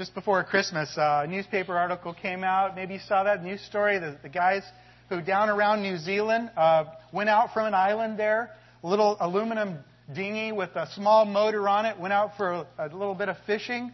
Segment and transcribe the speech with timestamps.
[0.00, 2.74] just before Christmas, uh, a newspaper article came out.
[2.74, 3.98] Maybe you saw that news story.
[3.98, 4.62] The, the guys
[5.10, 8.48] who down around New Zealand uh, went out from an island there,
[8.82, 9.80] a little aluminum
[10.14, 13.36] dinghy with a small motor on it, went out for a, a little bit of
[13.46, 13.92] fishing.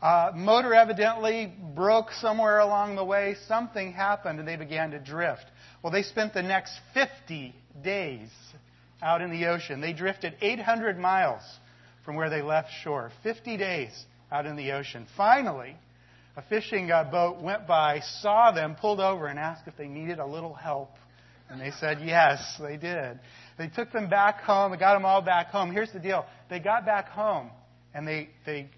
[0.00, 3.36] Uh, motor evidently broke somewhere along the way.
[3.46, 5.44] Something happened and they began to drift.
[5.82, 8.30] Well, they spent the next 50 days
[9.02, 9.82] out in the ocean.
[9.82, 11.42] They drifted 800 miles
[12.06, 13.12] from where they left shore.
[13.22, 15.06] 50 days out in the ocean.
[15.16, 15.76] Finally,
[16.36, 20.18] a fishing uh, boat went by, saw them, pulled over, and asked if they needed
[20.18, 20.90] a little help.
[21.50, 23.20] And they said yes, they did.
[23.58, 24.72] They took them back home.
[24.72, 25.70] They got them all back home.
[25.70, 27.50] Here's the deal: they got back home,
[27.92, 28.70] and they they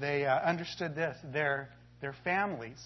[0.00, 1.16] they uh, understood this.
[1.32, 1.68] Their
[2.00, 2.80] their families,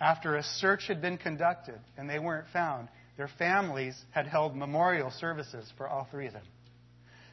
[0.00, 5.10] after a search had been conducted and they weren't found, their families had held memorial
[5.10, 6.42] services for all three of them.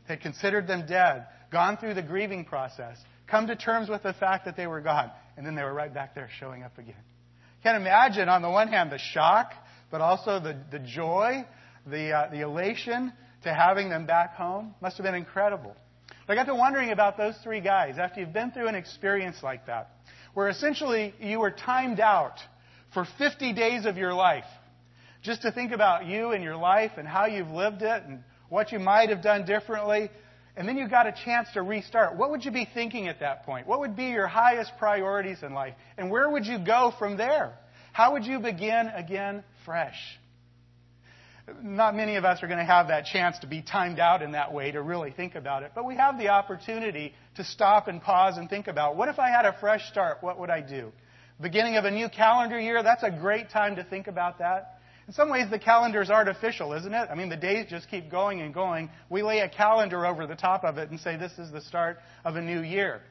[0.08, 2.98] They had considered them dead, gone through the grieving process,
[3.30, 5.94] come to terms with the fact that they were gone, and then they were right
[5.94, 6.96] back there showing up again.
[7.64, 9.52] Can't imagine, on the one hand, the shock,
[9.92, 11.46] but also the, the joy,
[11.86, 13.12] the, uh, the elation
[13.44, 14.74] to having them back home.
[14.82, 15.76] Must have been incredible.
[16.26, 19.38] But I got to wondering about those three guys after you've been through an experience
[19.44, 19.90] like that,
[20.34, 22.40] where essentially you were timed out
[22.94, 24.46] for 50 days of your life
[25.22, 28.72] just to think about you and your life and how you've lived it and what
[28.72, 30.10] you might have done differently.
[30.60, 32.18] And then you got a chance to restart.
[32.18, 33.66] What would you be thinking at that point?
[33.66, 35.74] What would be your highest priorities in life?
[35.98, 37.58] And where would you go from there?
[37.94, 39.96] How would you begin again fresh?
[41.64, 44.34] Not many of us are going to have that chance to be timed out in
[44.34, 45.72] that way to really think about it.
[45.74, 49.30] But we have the opportunity to stop and pause and think about what if I
[49.30, 50.18] had a fresh start?
[50.20, 50.92] What would I do?
[51.40, 54.79] Beginning of a new calendar year, that's a great time to think about that.
[55.10, 57.08] In some ways, the calendar is artificial, isn't it?
[57.10, 58.92] I mean, the days just keep going and going.
[59.10, 61.98] We lay a calendar over the top of it and say this is the start
[62.24, 63.02] of a new year.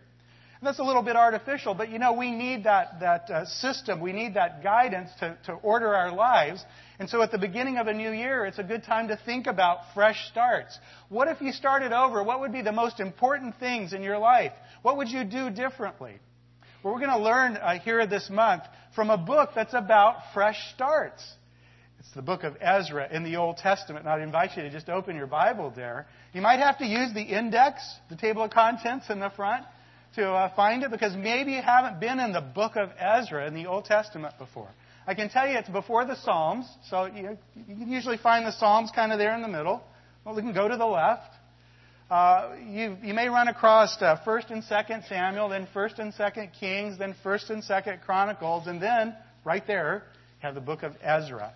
[0.60, 4.00] And that's a little bit artificial, but you know, we need that, that uh, system.
[4.00, 6.64] We need that guidance to, to order our lives.
[7.00, 9.48] And so at the beginning of a new year, it's a good time to think
[9.48, 10.78] about fresh starts.
[11.08, 12.22] What if you started over?
[12.22, 14.52] What would be the most important things in your life?
[14.82, 16.20] What would you do differently?
[16.84, 18.62] Well, we're going to learn uh, here this month
[18.94, 21.24] from a book that's about fresh starts.
[21.98, 24.88] It's the book of Ezra in the Old Testament, and I'd invite you to just
[24.88, 26.06] open your Bible there.
[26.32, 29.64] You might have to use the index, the table of contents in the front,
[30.14, 33.54] to uh, find it because maybe you haven't been in the book of Ezra in
[33.54, 34.68] the Old Testament before.
[35.06, 38.52] I can tell you it's before the Psalms, so you, you can usually find the
[38.52, 39.82] Psalms kind of there in the middle.
[40.24, 41.32] Well, we can go to the left.
[42.10, 46.50] Uh, you, you may run across uh, 1st and 2nd Samuel, then 1st and 2nd
[46.58, 50.04] Kings, then 1st and 2nd Chronicles, and then, right there,
[50.40, 51.52] you have the book of Ezra.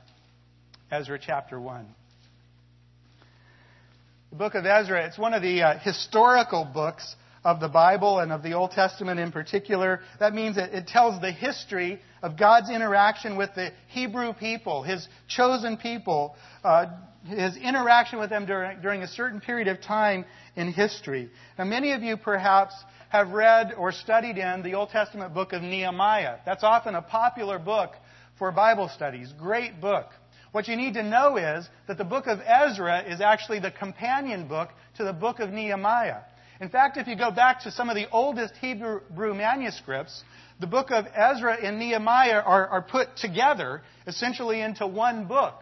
[0.93, 1.87] Ezra chapter 1.
[4.29, 8.31] The book of Ezra, it's one of the uh, historical books of the Bible and
[8.31, 10.01] of the Old Testament in particular.
[10.21, 15.09] That means that it tells the history of God's interaction with the Hebrew people, His
[15.29, 16.89] chosen people, uh,
[17.25, 20.27] His interaction with them during, during a certain period of time
[20.57, 21.31] in history.
[21.59, 22.75] Now, many of you perhaps
[23.09, 26.41] have read or studied in the Old Testament book of Nehemiah.
[26.45, 27.93] That's often a popular book
[28.39, 29.33] for Bible studies.
[29.39, 30.09] Great book.
[30.53, 34.49] What you need to know is that the book of Ezra is actually the companion
[34.49, 34.69] book
[34.99, 36.21] to the book of Nehemiah.
[36.61, 39.01] In fact, if you go back to some of the oldest Hebrew
[39.35, 40.23] manuscripts,
[40.61, 45.55] the book of Ezra and Nehemiah are, are put together essentially into one book.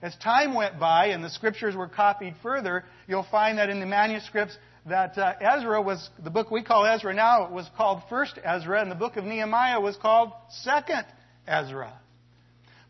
[0.00, 3.86] As time went by and the scriptures were copied further, you'll find that in the
[3.86, 8.80] manuscripts that uh, Ezra was, the book we call Ezra now, was called First Ezra,
[8.80, 11.04] and the book of Nehemiah was called Second
[11.46, 11.92] Ezra.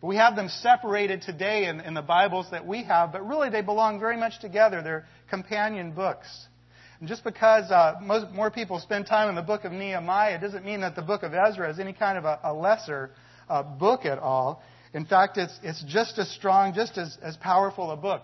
[0.01, 3.51] But we have them separated today in, in the Bibles that we have, but really
[3.51, 4.83] they belong very much together.
[4.83, 6.27] They're companion books.
[7.01, 10.65] And just because uh, most, more people spend time in the book of Nehemiah doesn't
[10.65, 13.11] mean that the book of Ezra is any kind of a, a lesser
[13.49, 14.63] uh, book at all.
[14.93, 18.23] In fact, it's, it's just as strong, just as, as powerful a book.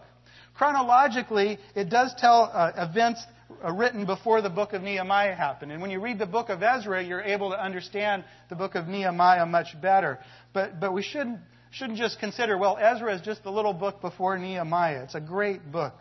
[0.55, 3.23] Chronologically, it does tell uh, events
[3.65, 5.73] uh, written before the book of Nehemiah happened.
[5.73, 8.89] And when you read the book of Ezra, you're able to understand the book of
[8.89, 10.19] Nehemiah much better.
[10.53, 11.39] But, but we shouldn't
[11.77, 15.03] shouldn't just consider, well, Ezra is just the little book before Nehemiah.
[15.03, 15.93] It's a great book.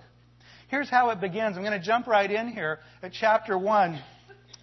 [0.69, 1.57] Here's how it begins.
[1.57, 4.01] I'm going to jump right in here at chapter 1,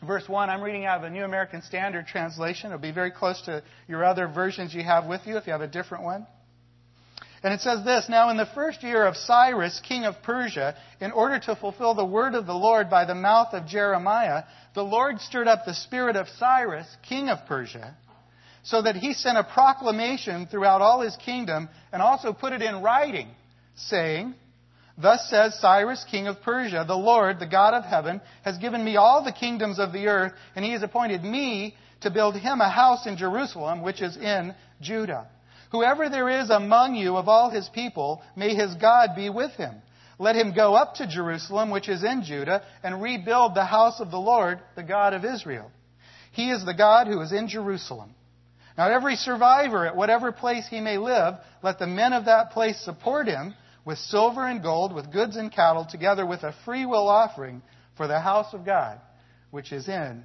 [0.06, 0.48] verse 1.
[0.48, 2.68] I'm reading out of the New American Standard Translation.
[2.68, 5.60] It'll be very close to your other versions you have with you if you have
[5.60, 6.26] a different one.
[7.42, 11.12] And it says this Now, in the first year of Cyrus, king of Persia, in
[11.12, 14.44] order to fulfill the word of the Lord by the mouth of Jeremiah,
[14.74, 17.96] the Lord stirred up the spirit of Cyrus, king of Persia
[18.62, 22.82] so that he sent a proclamation throughout all his kingdom and also put it in
[22.82, 23.28] writing,
[23.74, 24.34] saying,
[24.96, 28.96] Thus says Cyrus, king of Persia, the Lord, the God of heaven, has given me
[28.96, 32.68] all the kingdoms of the earth, and he has appointed me to build him a
[32.68, 35.28] house in Jerusalem, which is in Judah.
[35.70, 39.74] Whoever there is among you of all his people, may his God be with him.
[40.18, 44.10] Let him go up to Jerusalem, which is in Judah, and rebuild the house of
[44.10, 45.70] the Lord, the God of Israel.
[46.32, 48.14] He is the God who is in Jerusalem.
[48.76, 52.80] Now, every survivor at whatever place he may live, let the men of that place
[52.80, 53.54] support him
[53.84, 57.62] with silver and gold, with goods and cattle, together with a free will offering
[57.96, 59.00] for the house of God,
[59.50, 60.22] which is in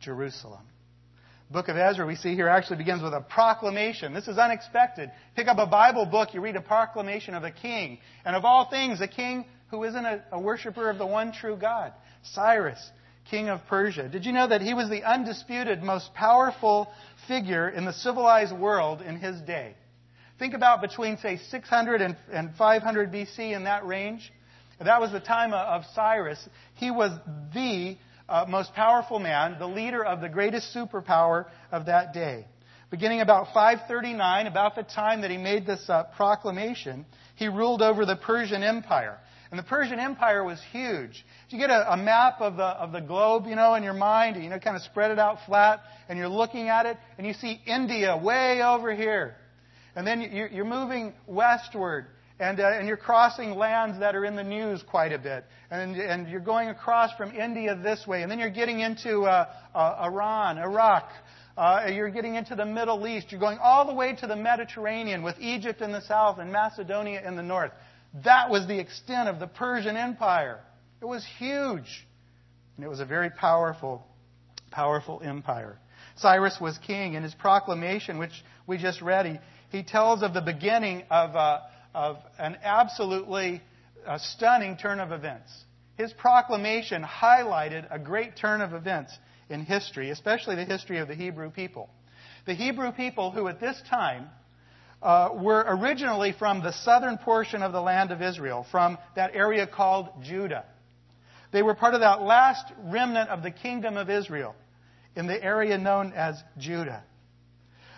[0.00, 0.62] Jerusalem.
[1.50, 4.12] Book of Ezra, we see here, actually begins with a proclamation.
[4.12, 5.10] This is unexpected.
[5.34, 7.98] Pick up a Bible book, you read a proclamation of a king.
[8.24, 11.56] And of all things, a king who isn't a, a worshiper of the one true
[11.56, 11.92] God.
[12.22, 12.78] Cyrus,
[13.30, 14.08] king of Persia.
[14.08, 16.88] Did you know that he was the undisputed, most powerful
[17.26, 19.74] figure in the civilized world in his day?
[20.38, 24.32] Think about between, say, 600 and, and 500 BC in that range.
[24.80, 26.48] That was the time of Cyrus.
[26.74, 27.10] He was
[27.52, 27.96] the
[28.28, 32.46] uh, most powerful man, the leader of the greatest superpower of that day.
[32.90, 37.04] Beginning about 539, about the time that he made this uh, proclamation,
[37.34, 39.18] he ruled over the Persian Empire.
[39.50, 41.24] And the Persian Empire was huge.
[41.46, 43.94] If you get a, a, map of the, of the globe, you know, in your
[43.94, 47.26] mind, you know, kind of spread it out flat, and you're looking at it, and
[47.26, 49.36] you see India way over here.
[49.96, 50.20] And then
[50.52, 52.06] you're moving westward,
[52.38, 55.44] and, uh, and you're crossing lands that are in the news quite a bit.
[55.70, 59.46] And, and you're going across from India this way, and then you're getting into uh,
[59.74, 61.10] uh, Iran, Iraq.
[61.56, 63.28] Uh, you're getting into the Middle East.
[63.30, 67.26] You're going all the way to the Mediterranean with Egypt in the south and Macedonia
[67.26, 67.72] in the north.
[68.24, 70.60] That was the extent of the Persian Empire.
[71.00, 72.06] It was huge.
[72.76, 74.06] And it was a very powerful,
[74.70, 75.78] powerful empire.
[76.16, 77.14] Cyrus was king.
[77.14, 79.38] In his proclamation, which we just read, he,
[79.76, 81.60] he tells of the beginning of, uh,
[81.94, 83.60] of an absolutely
[84.06, 85.50] uh, stunning turn of events.
[85.96, 89.16] His proclamation highlighted a great turn of events
[89.50, 91.90] in history, especially the history of the Hebrew people.
[92.46, 94.28] The Hebrew people, who at this time
[95.02, 99.66] uh, were originally from the southern portion of the land of Israel, from that area
[99.66, 100.64] called Judah.
[101.52, 104.54] They were part of that last remnant of the kingdom of Israel
[105.16, 107.02] in the area known as Judah.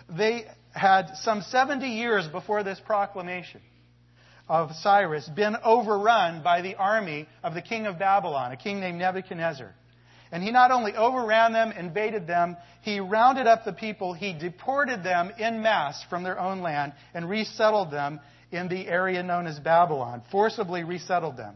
[0.09, 3.61] They had some 70 years before this proclamation
[4.47, 8.99] of Cyrus been overrun by the army of the king of Babylon, a king named
[8.99, 9.73] Nebuchadnezzar.
[10.31, 15.03] And he not only overran them, invaded them, he rounded up the people, he deported
[15.03, 19.59] them in mass from their own land and resettled them in the area known as
[19.59, 21.55] Babylon, forcibly resettled them.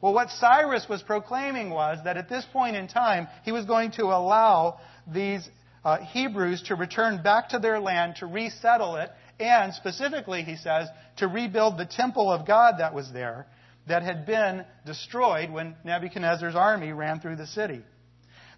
[0.00, 3.92] Well, what Cyrus was proclaiming was that at this point in time, he was going
[3.92, 5.48] to allow these
[5.84, 9.10] uh, Hebrews to return back to their land, to resettle it,
[9.40, 13.46] and specifically, he says, to rebuild the temple of God that was there
[13.88, 17.82] that had been destroyed when Nebuchadnezzar's army ran through the city.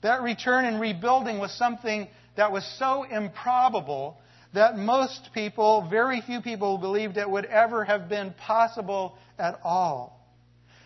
[0.02, 4.16] That return and rebuilding was something that was so improbable
[4.54, 10.20] that most people, very few people, believed it would ever have been possible at all.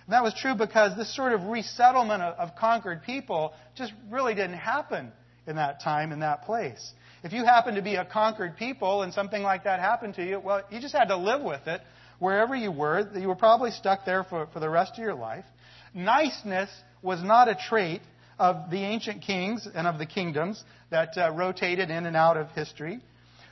[0.06, 4.58] And that was true because this sort of resettlement of, conquered people just really didn't
[4.58, 5.12] happen
[5.46, 6.92] in that time, in that place.
[7.22, 10.40] If you happened to be a conquered people and something like that happened to you,
[10.40, 11.80] well, you just had to live with it
[12.24, 13.06] wherever you were.
[13.14, 15.44] You were probably stuck there for, for the rest of your life.
[15.92, 16.70] Niceness
[17.02, 18.00] was not a trait
[18.38, 22.50] of the ancient kings and of the kingdoms that uh, rotated in and out of
[22.52, 22.98] history.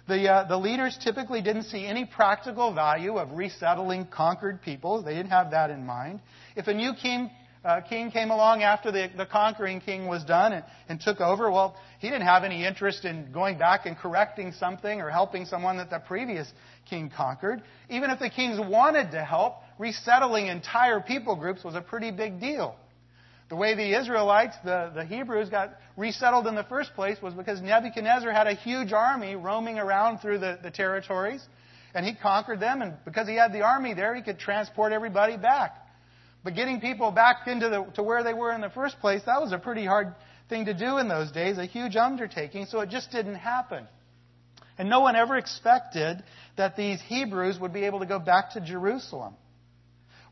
[0.08, 5.04] The, uh, the leaders typically didn't see any practical value of resettling conquered peoples.
[5.04, 6.20] They didn't have that in mind.
[6.56, 7.30] If a new king
[7.64, 11.50] uh, king came along after the, the conquering king was done and, and took over,
[11.50, 15.76] well, he didn't have any interest in going back and correcting something or helping someone
[15.76, 16.52] that the previous
[16.90, 17.62] king conquered.
[17.88, 22.40] Even if the kings wanted to help, resettling entire people groups was a pretty big
[22.40, 22.74] deal.
[23.48, 27.60] The way the Israelites, the, the Hebrews, got resettled in the first place was because
[27.60, 31.46] Nebuchadnezzar had a huge army roaming around through the, the territories,
[31.94, 35.36] and he conquered them, and because he had the army there, he could transport everybody
[35.36, 35.81] back.
[36.44, 39.40] But getting people back into the, to where they were in the first place, that
[39.40, 40.14] was a pretty hard
[40.48, 43.86] thing to do in those days, a huge undertaking, so it just didn't happen.
[44.76, 46.22] And no one ever expected
[46.56, 49.34] that these Hebrews would be able to go back to Jerusalem.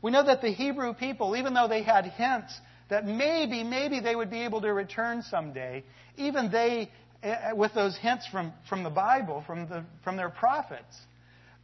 [0.01, 2.53] We know that the Hebrew people, even though they had hints
[2.89, 5.83] that maybe, maybe they would be able to return someday,
[6.17, 6.91] even they,
[7.23, 10.97] eh, with those hints from, from the Bible, from, the, from their prophets,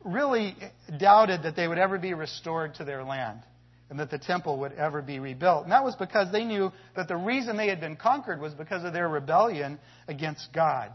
[0.05, 0.55] really
[0.97, 3.41] doubted that they would ever be restored to their land
[3.89, 5.63] and that the temple would ever be rebuilt.
[5.63, 8.83] And that was because they knew that the reason they had been conquered was because
[8.83, 10.91] of their rebellion against God.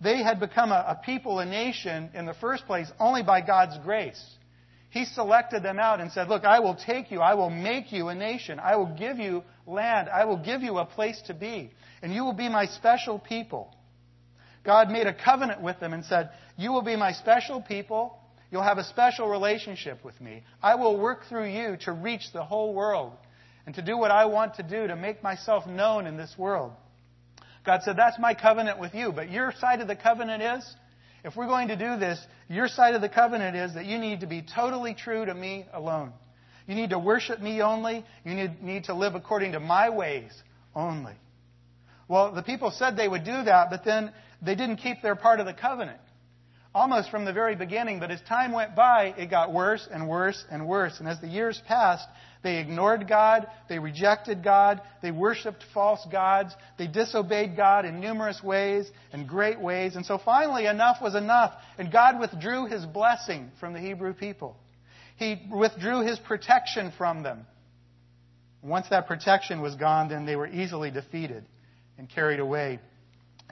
[0.00, 3.78] They had become a, a people, a nation, in the first place, only by God's
[3.84, 4.22] grace.
[4.90, 7.20] He selected them out and said, Look, I will take you.
[7.20, 8.60] I will make you a nation.
[8.60, 10.08] I will give you land.
[10.08, 11.72] I will give you a place to be.
[12.02, 13.74] And you will be my special people.
[14.64, 18.18] God made a covenant with them and said, You will be my special people.
[18.54, 20.44] You'll have a special relationship with me.
[20.62, 23.14] I will work through you to reach the whole world
[23.66, 26.70] and to do what I want to do to make myself known in this world.
[27.66, 29.10] God said, That's my covenant with you.
[29.10, 30.76] But your side of the covenant is,
[31.24, 34.20] if we're going to do this, your side of the covenant is that you need
[34.20, 36.12] to be totally true to me alone.
[36.68, 38.04] You need to worship me only.
[38.24, 40.30] You need, need to live according to my ways
[40.76, 41.14] only.
[42.06, 45.40] Well, the people said they would do that, but then they didn't keep their part
[45.40, 45.98] of the covenant.
[46.74, 50.44] Almost from the very beginning, but as time went by, it got worse and worse
[50.50, 50.98] and worse.
[50.98, 52.08] And as the years passed,
[52.42, 58.42] they ignored God, they rejected God, they worshiped false gods, they disobeyed God in numerous
[58.42, 59.94] ways and great ways.
[59.94, 64.56] And so finally, enough was enough, and God withdrew his blessing from the Hebrew people.
[65.16, 67.46] He withdrew his protection from them.
[68.62, 71.44] Once that protection was gone, then they were easily defeated
[71.98, 72.80] and carried away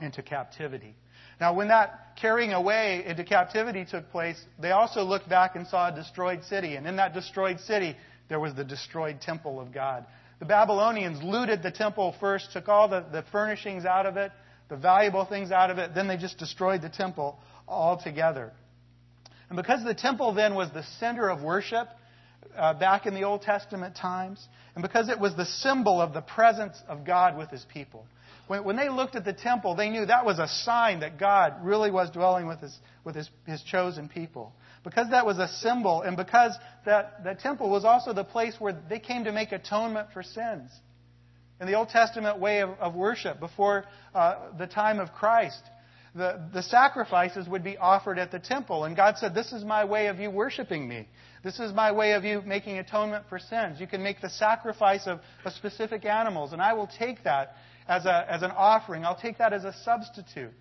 [0.01, 0.95] into captivity.
[1.39, 5.91] Now, when that carrying away into captivity took place, they also looked back and saw
[5.91, 6.75] a destroyed city.
[6.75, 7.95] And in that destroyed city,
[8.29, 10.05] there was the destroyed temple of God.
[10.39, 14.31] The Babylonians looted the temple first, took all the, the furnishings out of it,
[14.69, 18.51] the valuable things out of it, then they just destroyed the temple altogether.
[19.49, 21.87] And because the temple then was the center of worship
[22.57, 26.21] uh, back in the Old Testament times, and because it was the symbol of the
[26.21, 28.05] presence of God with his people,
[28.47, 31.55] when, when they looked at the temple, they knew that was a sign that God
[31.61, 34.53] really was dwelling with his, with his, his chosen people.
[34.83, 36.53] Because that was a symbol, and because
[36.85, 40.71] that, that temple was also the place where they came to make atonement for sins.
[41.61, 45.61] In the Old Testament way of, of worship, before uh, the time of Christ,
[46.13, 48.83] the, the sacrifices would be offered at the temple.
[48.83, 51.07] And God said, This is my way of you worshiping me.
[51.43, 53.79] This is my way of you making atonement for sins.
[53.79, 57.55] You can make the sacrifice of, of specific animals, and I will take that
[57.87, 59.05] as, a, as an offering.
[59.05, 60.53] I'll take that as a substitute.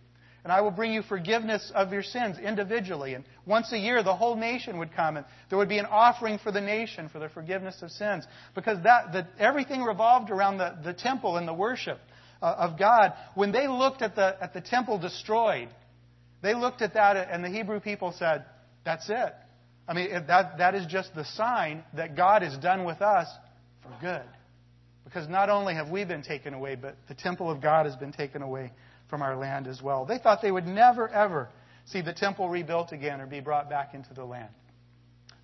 [0.45, 3.14] And I will bring you forgiveness of your sins individually.
[3.14, 6.38] And once a year, the whole nation would come, and there would be an offering
[6.38, 8.26] for the nation for the forgiveness of sins.
[8.55, 12.00] Because that, the, everything revolved around the, the temple and the worship
[12.43, 13.12] uh, of God.
[13.35, 15.69] When they looked at the, at the temple destroyed,
[16.43, 18.45] they looked at that, and the Hebrew people said,
[18.85, 19.33] That's it.
[19.87, 23.29] I mean, that, that is just the sign that God is done with us
[23.83, 24.23] for good.
[25.04, 28.12] Because not only have we been taken away, but the temple of God has been
[28.12, 28.73] taken away
[29.09, 30.04] from our land as well.
[30.04, 31.49] They thought they would never, ever
[31.87, 34.49] see the temple rebuilt again or be brought back into the land.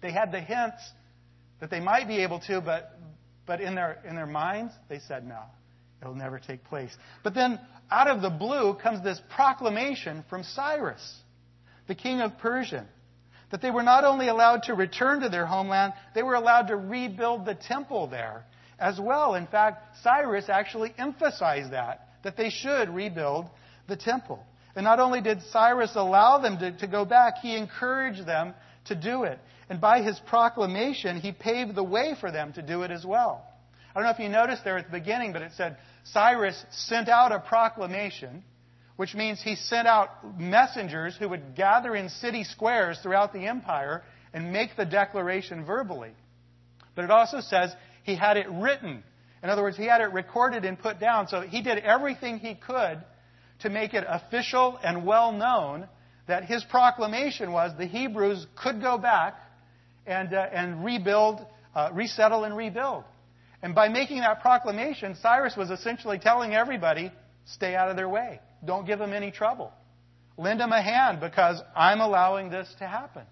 [0.00, 0.83] They had the hints
[1.61, 2.99] that they might be able to, but,
[3.47, 5.41] but in, their, in their minds, they said no.
[6.00, 6.97] It'll never take place.
[7.25, 7.59] But then,
[7.91, 11.21] out of the blue, comes this proclamation from Cyrus,
[11.88, 12.87] the king of Persia,
[13.50, 16.77] that they were not only allowed to return to their homeland, they were allowed to
[16.77, 18.45] rebuild the temple there
[18.79, 19.35] as well.
[19.35, 23.47] In fact, Cyrus actually emphasized that, that they should rebuild
[23.89, 24.45] the temple.
[24.77, 28.55] And not only did Cyrus allow them to, to go back, he encouraged them
[28.87, 29.39] to do it.
[29.69, 33.45] And by his proclamation, he paved the way for them to do it as well.
[33.91, 37.09] I don't know if you noticed there at the beginning, but it said Cyrus sent
[37.09, 38.45] out a proclamation,
[38.97, 44.03] which means he sent out messengers who would gather in city squares throughout the empire
[44.33, 46.13] and make the declaration verbally.
[46.95, 47.75] But it also says
[48.09, 49.05] he had it written.
[49.43, 51.29] In other words, he had it recorded and put down.
[51.29, 53.03] So he did everything he could
[53.61, 55.87] to make it official and well known
[56.27, 59.35] that his proclamation was the Hebrews could go back
[60.07, 63.05] and, uh, and rebuild, uh, resettle and rebuild.
[63.62, 67.12] And by making that proclamation, Cyrus was essentially telling everybody,
[67.47, 68.41] stay out of their way.
[68.65, 69.73] Don't give them any trouble.
[70.37, 73.23] Lend them a hand because I'm allowing this to happen.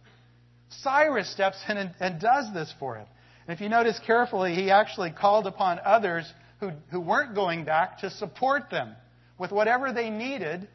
[0.69, 3.07] Cyrus steps in and, and does this for him.
[3.47, 7.99] And if you notice carefully, he actually called upon others who, who weren't going back
[8.01, 8.95] to support them
[9.39, 10.69] with whatever they needed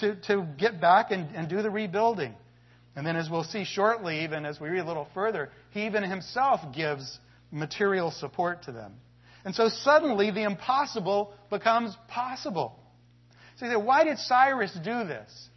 [0.00, 2.34] to, to get back and, and do the rebuilding.
[2.96, 6.02] And then, as we'll see shortly, even as we read a little further, he even
[6.02, 7.18] himself gives
[7.50, 8.94] material support to them.
[9.44, 12.78] And so suddenly the impossible becomes possible.
[13.56, 15.48] So you say, why did Cyrus do this?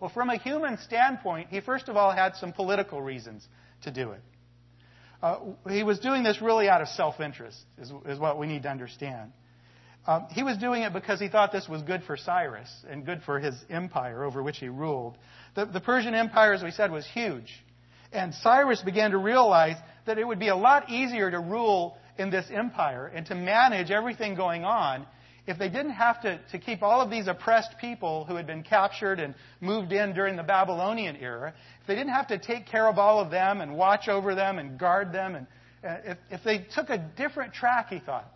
[0.00, 3.46] Well, from a human standpoint, he first of all had some political reasons
[3.82, 4.20] to do it.
[5.24, 5.38] Uh,
[5.70, 8.68] he was doing this really out of self interest, is, is, what we need to
[8.68, 9.32] understand.
[10.06, 13.22] Um, he was doing it because he thought this was good for Cyrus and good
[13.22, 15.16] for his empire over which he ruled.
[15.54, 17.50] The, the Persian Empire, as we said, was huge.
[18.12, 22.28] And Cyrus began to realize that it would be a lot easier to rule in
[22.28, 25.06] this empire and to manage everything going on
[25.46, 28.62] if they didn't have to, to keep all of these oppressed people who had been
[28.62, 32.88] captured and moved in during the Babylonian era, if they didn't have to take care
[32.88, 35.46] of all of them and watch over them and guard them, and
[35.86, 38.26] uh, if, if they took a different track, he thought,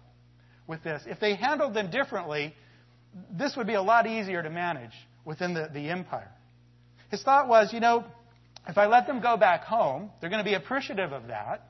[0.67, 2.55] with this, if they handled them differently,
[3.33, 4.93] this would be a lot easier to manage
[5.25, 6.31] within the, the empire.
[7.11, 8.05] His thought was, you know,
[8.69, 11.63] if I let them go back home, they're going to be appreciative of that.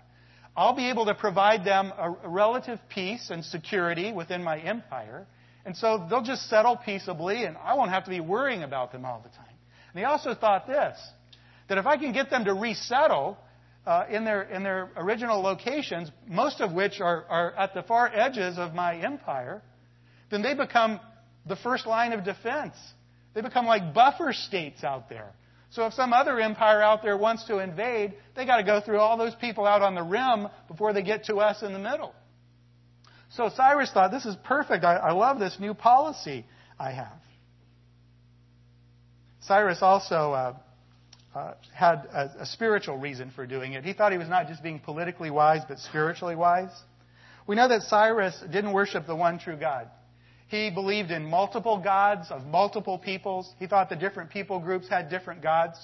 [0.59, 5.25] I'll be able to provide them a, relative peace and security within my empire.
[5.65, 9.05] And so they'll just settle peaceably, and I won't have to be worrying about them
[9.05, 9.55] all the time.
[9.93, 10.99] And he also thought this
[11.69, 13.39] that if I can get them to resettle
[13.87, 18.11] uh, in, their, in their original locations, most of which are, are at the far
[18.13, 19.63] edges of my empire,
[20.31, 20.99] then they become
[21.47, 22.75] the first line of defense.
[23.35, 25.35] They become like buffer states out there.
[25.71, 28.99] So if some other empire out there wants to invade, they got to go through
[28.99, 32.15] all those people out on the rim before they get to us in the middle.
[33.31, 34.85] So Cyrus thought, this is perfect.
[34.85, 36.47] I, I love this new policy
[36.79, 37.21] I have.
[39.43, 40.57] Cyrus also uh,
[41.35, 43.85] uh, had a, a spiritual reason for doing it.
[43.85, 46.71] He thought he was not just being politically wise, but spiritually wise.
[47.47, 49.89] We know that Cyrus didn't worship the one true God.
[50.49, 53.53] He believed in multiple gods of multiple peoples.
[53.59, 55.77] He thought the different people groups had different gods.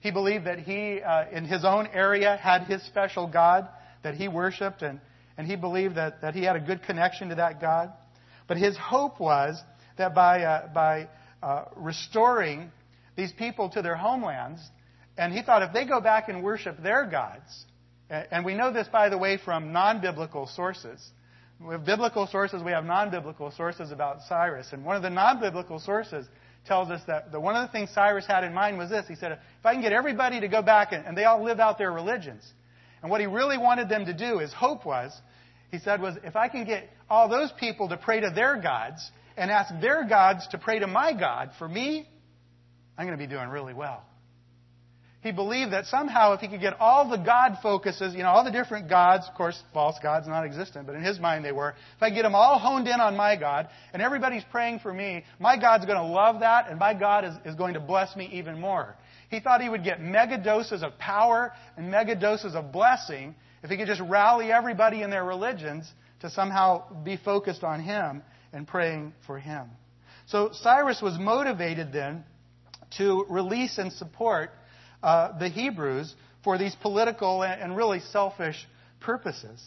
[0.00, 3.68] He believed that he, uh, in his own area, had his special God
[4.02, 5.00] that he worshiped, and,
[5.36, 7.92] and he believed that, that he had a good connection to that God.
[8.48, 9.62] But his hope was
[9.98, 11.08] that by, uh, by
[11.42, 12.72] uh, restoring
[13.16, 14.62] these people to their homelands,
[15.18, 17.66] and he thought if they go back and worship their gods,
[18.08, 21.10] and we know this, by the way, from non biblical sources,
[21.60, 24.68] we have biblical sources, we have non biblical sources about Cyrus.
[24.72, 26.26] And one of the non biblical sources
[26.66, 29.06] tells us that the, one of the things Cyrus had in mind was this.
[29.06, 31.60] He said, if I can get everybody to go back and, and they all live
[31.60, 32.42] out their religions,
[33.02, 35.12] and what he really wanted them to do, his hope was,
[35.70, 39.10] he said, was if I can get all those people to pray to their gods
[39.36, 42.08] and ask their gods to pray to my God for me,
[42.96, 44.02] I'm going to be doing really well.
[45.22, 48.42] He believed that somehow if he could get all the God focuses, you know, all
[48.42, 51.74] the different gods, of course, false gods non existent, but in his mind they were,
[51.96, 55.24] if I get them all honed in on my God and everybody's praying for me,
[55.38, 58.30] my God's going to love that and my God is, is going to bless me
[58.32, 58.96] even more.
[59.28, 63.68] He thought he would get mega doses of power and mega doses of blessing if
[63.68, 68.22] he could just rally everybody in their religions to somehow be focused on him
[68.54, 69.68] and praying for him.
[70.26, 72.24] So Cyrus was motivated then
[72.96, 74.50] to release and support
[75.02, 78.66] uh, the Hebrews for these political and really selfish
[79.00, 79.62] purposes.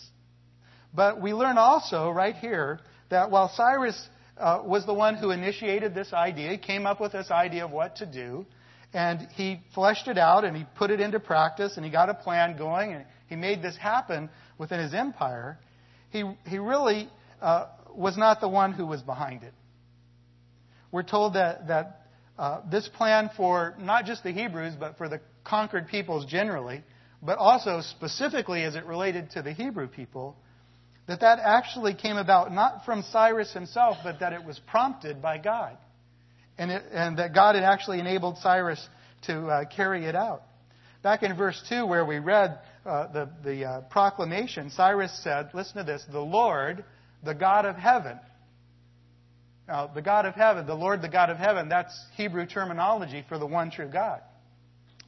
[0.93, 5.93] But we learn also right here that while Cyrus uh, was the one who initiated
[5.93, 8.45] this idea, came up with this idea of what to do,
[8.93, 12.13] and he fleshed it out and he put it into practice and he got a
[12.13, 15.57] plan going and he made this happen within his empire,
[16.11, 17.09] he, he really
[17.41, 17.65] uh,
[17.95, 19.53] was not the one who was behind it.
[20.91, 22.02] We're told that, that
[22.37, 26.83] uh, this plan for not just the Hebrews, but for the conquered peoples generally,
[27.21, 30.35] but also specifically as it related to the Hebrew people,
[31.07, 35.37] that that actually came about not from Cyrus himself, but that it was prompted by
[35.37, 35.77] God.
[36.57, 38.87] And, it, and that God had actually enabled Cyrus
[39.23, 40.43] to uh, carry it out.
[41.01, 45.77] Back in verse 2, where we read uh, the, the uh, proclamation, Cyrus said, Listen
[45.77, 46.85] to this, the Lord,
[47.23, 48.19] the God of heaven,
[49.67, 53.39] now, the God of heaven, the Lord, the God of heaven, that's Hebrew terminology for
[53.39, 54.21] the one true God.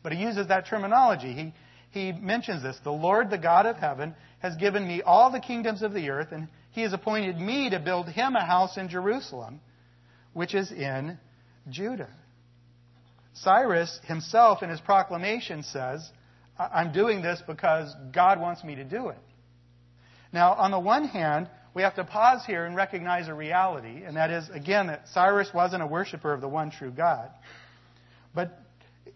[0.01, 1.33] But he uses that terminology.
[1.33, 1.53] He,
[1.91, 2.77] he mentions this.
[2.83, 6.29] The Lord, the God of heaven, has given me all the kingdoms of the earth,
[6.31, 9.59] and he has appointed me to build him a house in Jerusalem,
[10.33, 11.17] which is in
[11.69, 12.09] Judah.
[13.33, 16.09] Cyrus himself in his proclamation says,
[16.57, 19.17] I'm doing this because God wants me to do it.
[20.31, 24.15] Now, on the one hand, we have to pause here and recognize a reality, and
[24.15, 27.29] that is, again, that Cyrus wasn't a worshiper of the one true God.
[28.33, 28.57] But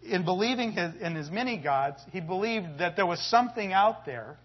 [0.04, 4.38] in believing his, in his many gods, he believed that there was something out there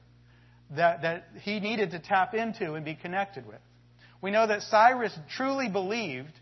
[0.70, 3.60] that, that he needed to tap into and be connected with.
[4.22, 6.32] We know that Cyrus truly believed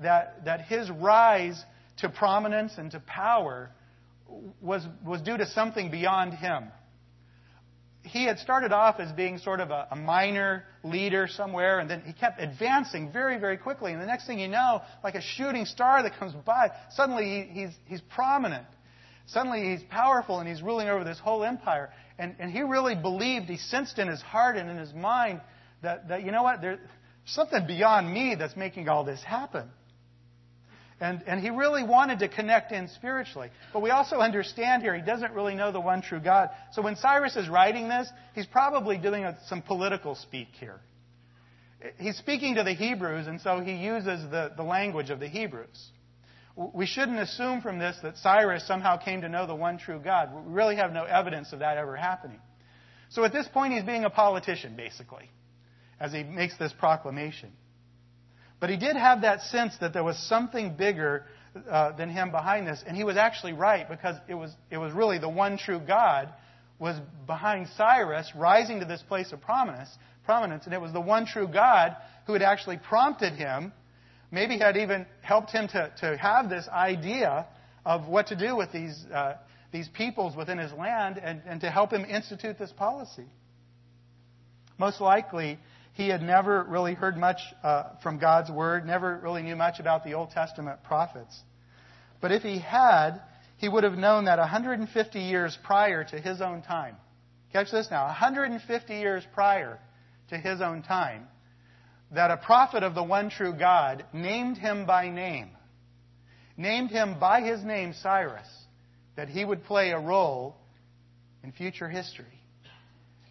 [0.00, 1.62] that, that his rise
[1.98, 3.70] to prominence and to power
[4.62, 6.68] was, was due to something beyond him
[8.02, 12.02] he had started off as being sort of a, a, minor leader somewhere, and then
[12.02, 13.92] he kept advancing very, very quickly.
[13.92, 17.60] And the next thing you know, like a shooting star that comes by, suddenly he,
[17.60, 18.66] he's, he's prominent.
[19.26, 21.90] Suddenly he's powerful and he's ruling over this whole empire.
[22.18, 25.40] And, and he really believed, he sensed in his heart and in his mind
[25.82, 26.78] that, that you know what, there's
[27.26, 29.68] something beyond me that's making all this happen.
[31.00, 33.50] And, and he really wanted to connect in spiritually.
[33.72, 36.50] But we also understand here he doesn't really know the one true God.
[36.72, 40.80] So when Cyrus is writing this, he's probably doing a, some political speak here.
[41.98, 45.90] he's speaking to the Hebrews, and so he uses the, the language of the Hebrews.
[46.56, 50.30] We shouldn't assume from this that Cyrus somehow came to know the one true God.
[50.34, 52.40] We really have no evidence of that ever happening.
[53.10, 55.30] So at this point, he's being a politician, basically,
[56.00, 57.52] as he makes this proclamation.
[58.60, 61.24] But he did have that sense that there was something bigger
[61.70, 64.92] uh, than him behind this, and he was actually right because it was, it was
[64.92, 66.28] really the one true God
[66.78, 69.88] was behind Cyrus rising to this place of prominence,
[70.24, 73.72] prominence, and it was the one true God who had actually prompted him,
[74.30, 77.46] maybe had even helped him to, to have this idea
[77.84, 79.34] of what to do with these, uh,
[79.72, 83.26] these peoples within his land and, and to help him institute this policy.
[84.78, 85.58] Most likely,
[85.98, 90.04] he had never really heard much uh, from God's word, never really knew much about
[90.04, 91.36] the Old Testament prophets.
[92.20, 93.20] But if he had,
[93.56, 96.94] he would have known that 150 years prior to his own time,
[97.52, 99.80] catch this now, 150 years prior
[100.28, 101.26] to his own time,
[102.12, 105.50] that a prophet of the one true God named him by name,
[106.56, 108.46] named him by his name, Cyrus,
[109.16, 110.54] that he would play a role
[111.42, 112.26] in future history.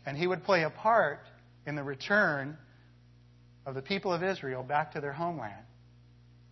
[0.05, 1.19] And he would play a part
[1.67, 2.57] in the return
[3.65, 5.65] of the people of Israel back to their homeland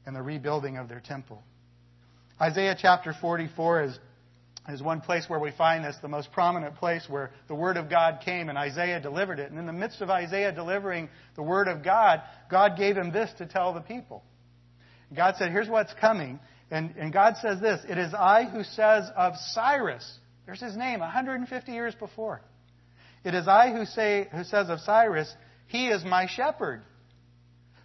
[0.05, 1.41] and the rebuilding of their temple.
[2.39, 3.99] Isaiah chapter 44 is,
[4.67, 7.89] is one place where we find this, the most prominent place where the Word of
[7.89, 9.49] God came and Isaiah delivered it.
[9.49, 13.31] And in the midst of Isaiah delivering the Word of God, God gave him this
[13.37, 14.21] to tell the people.
[15.15, 16.41] God said, Here's what's coming.
[16.69, 20.99] And, and God says this It is I who says of Cyrus, there's his name,
[20.99, 22.41] 150 years before.
[23.25, 25.35] It is I who, say, who says of Cyrus,
[25.67, 26.83] He is my shepherd,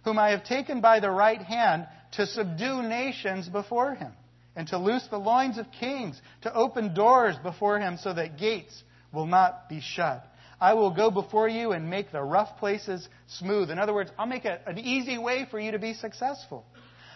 [0.05, 4.13] whom I have taken by the right hand to subdue nations before him
[4.55, 8.83] and to loose the loins of kings, to open doors before him so that gates
[9.11, 10.25] will not be shut.
[10.59, 13.71] I will go before you and make the rough places smooth.
[13.71, 16.65] In other words, I'll make a, an easy way for you to be successful.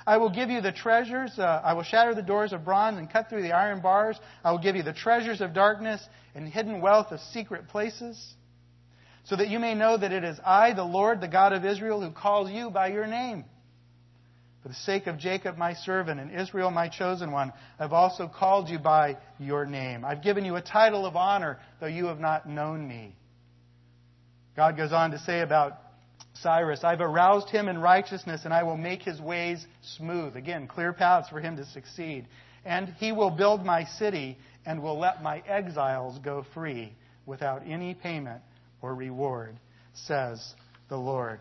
[0.07, 1.31] I will give you the treasures.
[1.37, 4.19] Uh, I will shatter the doors of bronze and cut through the iron bars.
[4.43, 8.35] I will give you the treasures of darkness and hidden wealth of secret places,
[9.23, 12.01] so that you may know that it is I, the Lord, the God of Israel,
[12.01, 13.45] who calls you by your name.
[14.61, 18.67] For the sake of Jacob, my servant, and Israel, my chosen one, I've also called
[18.69, 20.03] you by your name.
[20.03, 23.15] I've given you a title of honor, though you have not known me.
[24.55, 25.77] God goes on to say about
[26.41, 30.35] Cyrus, I've aroused him in righteousness, and I will make his ways smooth.
[30.35, 32.27] Again, clear paths for him to succeed.
[32.65, 36.93] And he will build my city and will let my exiles go free
[37.25, 38.41] without any payment
[38.81, 39.55] or reward,
[39.93, 40.53] says
[40.89, 41.39] the Lord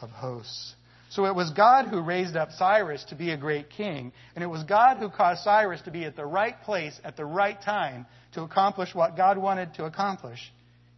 [0.00, 0.74] of hosts.
[1.10, 4.48] So it was God who raised up Cyrus to be a great king, and it
[4.48, 8.06] was God who caused Cyrus to be at the right place at the right time
[8.32, 10.52] to accomplish what God wanted to accomplish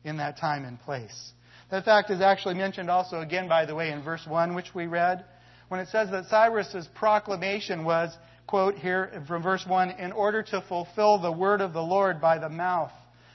[0.04, 1.32] in that time and place.
[1.70, 4.86] That fact is actually mentioned also again, by the way, in verse 1, which we
[4.86, 5.24] read,
[5.68, 10.64] when it says that Cyrus's proclamation was, quote here from verse 1, in order to
[10.68, 12.92] fulfill the word of the Lord by the mouth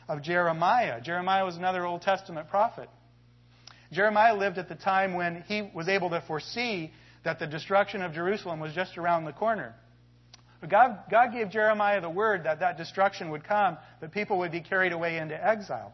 [0.08, 1.02] of Jeremiah.
[1.02, 2.90] Jeremiah was another Old Testament prophet.
[3.92, 6.94] Jeremiah lived at the time when he was able to foresee
[7.26, 9.76] that the destruction of Jerusalem was just around the corner.
[10.62, 14.52] But God, God gave Jeremiah the word that that destruction would come, that people would
[14.52, 15.94] be carried away into exile.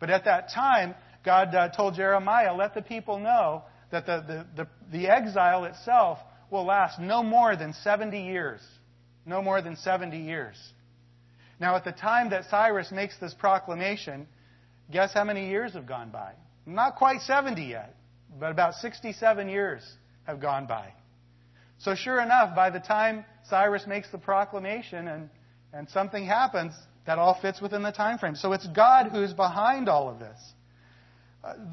[0.00, 0.94] But at that time,
[1.24, 6.18] God uh, told Jeremiah, let the people know that the, the, the, the exile itself
[6.50, 8.60] will last no more than 70 years.
[9.26, 10.56] No more than 70 years.
[11.60, 14.26] Now, at the time that Cyrus makes this proclamation,
[14.90, 16.32] guess how many years have gone by?
[16.64, 17.94] Not quite 70 yet,
[18.38, 19.82] but about 67 years
[20.24, 20.92] have gone by.
[21.78, 25.30] So, sure enough, by the time Cyrus makes the proclamation and,
[25.72, 26.74] and something happens,
[27.06, 28.34] that all fits within the time frame.
[28.34, 30.38] So, it's God who's behind all of this.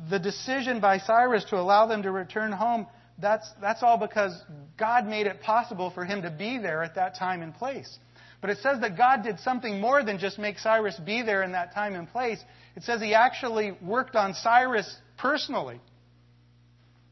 [0.09, 2.87] The decision by Cyrus to allow them to return home,
[3.19, 4.33] that's, that's all because
[4.77, 7.97] God made it possible for him to be there at that time and place.
[8.41, 11.53] But it says that God did something more than just make Cyrus be there in
[11.53, 12.39] that time and place.
[12.75, 15.79] It says he actually worked on Cyrus personally.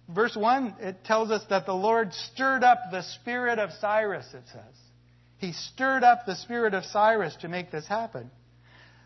[0.10, 4.44] Verse 1, it tells us that the Lord stirred up the spirit of Cyrus, it
[4.52, 4.76] says.
[5.38, 8.30] He stirred up the spirit of Cyrus to make this happen.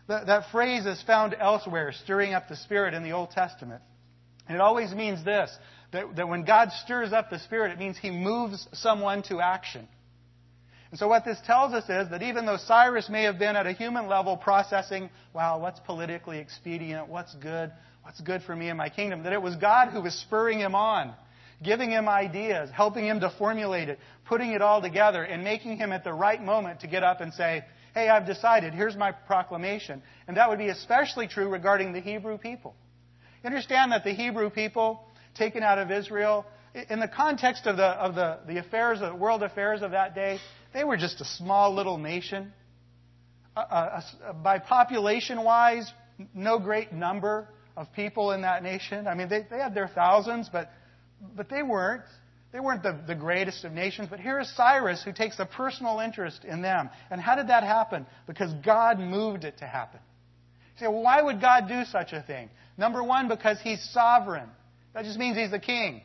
[0.08, 3.82] That, that phrase is found elsewhere, stirring up the spirit in the Old Testament.
[4.48, 5.54] And it always means this
[5.92, 9.86] that, that when God stirs up the spirit, it means he moves someone to action.
[10.90, 13.66] And so what this tells us is that even though Cyrus may have been at
[13.66, 17.70] a human level processing, wow, what's politically expedient, what's good,
[18.02, 20.74] what's good for me and my kingdom, that it was God who was spurring him
[20.74, 21.12] on,
[21.62, 25.92] giving him ideas, helping him to formulate it, putting it all together, and making him
[25.92, 27.64] at the right moment to get up and say,
[27.98, 30.02] hey, I've decided, here's my proclamation.
[30.28, 32.76] And that would be especially true regarding the Hebrew people.
[33.42, 35.02] You understand that the Hebrew people,
[35.34, 36.46] taken out of Israel.
[36.90, 40.38] In the context of the, of the, the affairs, the world affairs of that day,
[40.72, 42.52] they were just a small little nation.
[43.56, 45.90] Uh, uh, by population wise,
[46.32, 49.08] no great number of people in that nation.
[49.08, 50.70] I mean, they, they had their thousands, but,
[51.34, 52.04] but they weren't.
[52.52, 54.08] They weren't the, the greatest of nations.
[54.10, 56.88] But here is Cyrus who takes a personal interest in them.
[57.10, 58.06] And how did that happen?
[58.26, 60.00] Because God moved it to happen.
[60.74, 62.48] You say, well, why would God do such a thing?
[62.78, 64.48] Number one, because He's sovereign.
[64.94, 66.02] That just means He's the king.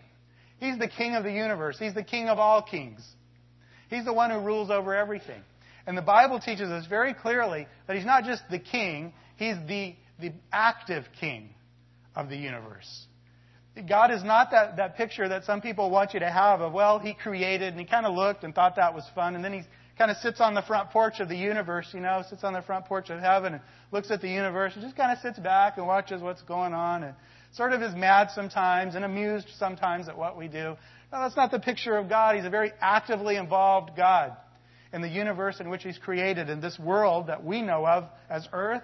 [0.60, 1.78] He's the king of the universe.
[1.80, 3.06] He's the king of all kings.
[3.90, 5.42] He's the one who rules over everything.
[5.86, 9.96] And the Bible teaches us very clearly that He's not just the king, He's the,
[10.20, 11.50] the active king
[12.16, 13.06] of the universe.
[13.88, 17.00] God is not that, that picture that some people want you to have of, well,
[17.00, 19.62] He created and He kind of looked and thought that was fun, and then He
[19.98, 22.62] kind of sits on the front porch of the universe, you know, sits on the
[22.62, 25.78] front porch of heaven and looks at the universe and just kind of sits back
[25.78, 27.16] and watches what's going on and
[27.54, 30.76] sort of is mad sometimes and amused sometimes at what we do.
[31.12, 32.36] No, that's not the picture of God.
[32.36, 34.36] He's a very actively involved God
[34.92, 38.48] in the universe in which He's created, in this world that we know of as
[38.54, 38.84] earth,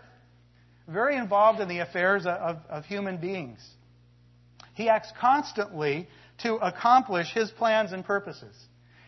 [0.87, 3.59] very involved in the affairs of, of human beings.
[4.73, 6.07] He acts constantly
[6.43, 8.55] to accomplish his plans and purposes.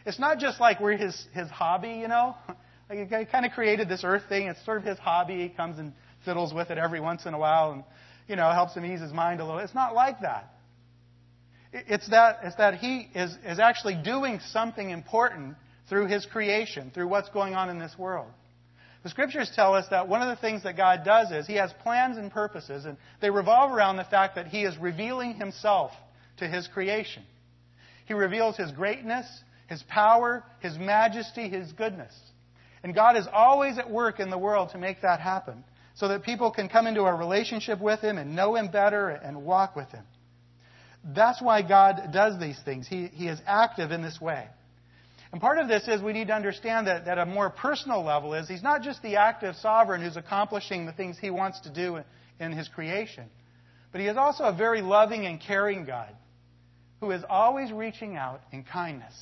[0.06, 2.36] It's not just like we're his, his hobby, you know?
[2.90, 4.48] Like he kind of created this earth thing.
[4.48, 5.44] It's sort of his hobby.
[5.44, 5.94] He comes and
[6.26, 7.86] fiddles with it every once in a while and,
[8.28, 9.60] you know, helps him ease his mind a little.
[9.60, 10.52] It's not like that.
[11.72, 15.56] It's that, it's that he is, is actually doing something important
[15.88, 18.28] through his creation, through what's going on in this world.
[19.04, 21.74] The scriptures tell us that one of the things that God does is He has
[21.82, 25.92] plans and purposes, and they revolve around the fact that He is revealing Himself
[26.38, 27.24] to His creation.
[28.06, 29.26] He reveals His greatness,
[29.68, 32.14] His power, His majesty, His goodness.
[32.84, 35.64] And God is always at work in the world to make that happen,
[35.96, 39.44] so that people can come into a relationship with Him and know Him better and
[39.44, 40.06] walk with Him.
[41.04, 42.88] That's why God does these things.
[42.88, 44.48] He, he is active in this way.
[45.32, 48.34] And part of this is we need to understand that, that a more personal level
[48.34, 52.00] is he's not just the active sovereign who's accomplishing the things he wants to do
[52.40, 53.26] in, his creation,
[53.92, 56.10] but he is also a very loving and caring God
[57.00, 59.14] who is always reaching out in kindness.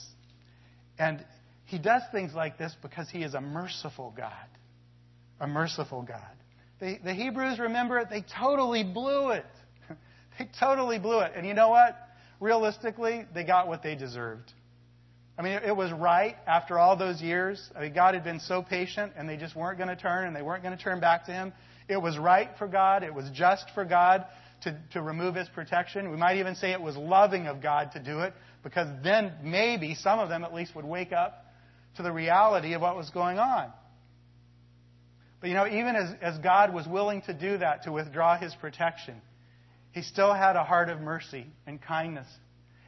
[0.98, 1.24] And
[1.65, 4.34] he does things like this because he is a merciful God.
[5.39, 6.32] A merciful God.
[6.80, 9.45] The, the Hebrews, remember it, they totally blew it.
[10.39, 11.34] they totally blew it.
[11.36, 11.95] And you know what?
[12.39, 14.52] Realistically, they got what they deserved.
[15.39, 17.71] I mean, it was right after all those years.
[17.73, 20.36] I mean, God had been so patient, and they just weren't going to turn, and
[20.36, 21.54] they weren't going to turn back to Him.
[21.88, 23.04] It was right for God.
[23.04, 24.25] It was just for God
[24.63, 26.12] to, to remove His protection.
[26.12, 29.95] We might even say it was loving of God to do it, because then maybe
[29.95, 31.45] some of them at least would wake up
[31.95, 33.71] to the reality of what was going on.
[35.39, 38.54] But you know, even as, as God was willing to do that, to withdraw His
[38.56, 39.21] protection,
[39.93, 42.28] He still had a heart of mercy and kindness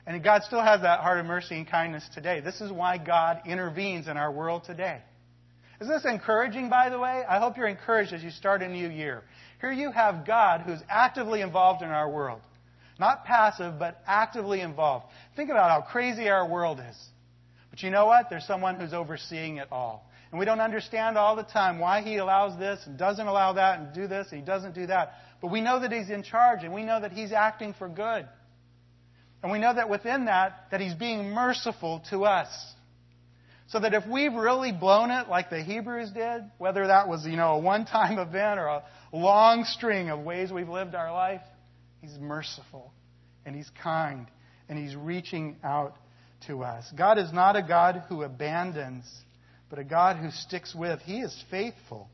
[0.06, 2.40] and God still has that heart of mercy and kindness today.
[2.40, 5.02] This is why God intervenes in our world today.
[5.80, 7.24] Is this encouraging, by the way?
[7.28, 9.24] I hope you're encouraged as you start a new year.
[9.62, 12.42] Here you have God who's actively involved in our world.
[13.00, 15.06] Not passive, but actively involved.
[15.36, 16.98] Think about how crazy our world is.
[17.72, 18.30] But you know what?
[18.30, 20.08] There's someone who's overseeing it all.
[20.32, 23.80] And we don't understand all the time why he allows this and doesn't allow that
[23.80, 25.14] and do this and he doesn't do that.
[25.42, 28.28] But we know that he's in charge and we know that he's acting for good.
[29.44, 32.50] And we know that within that, that He's being merciful to us.
[33.68, 37.38] So that if we've really blown it like the Hebrews did, whether that was, you
[37.38, 41.42] know, a one-time event or a long string of ways we've lived our life,
[42.02, 42.92] He's merciful
[43.46, 44.28] and He's kind
[44.70, 45.96] and He's reaching out
[46.48, 46.86] to us.
[46.96, 49.06] God is not a God who abandons,
[49.70, 51.00] but a God who sticks with.
[51.02, 52.10] He is faithful.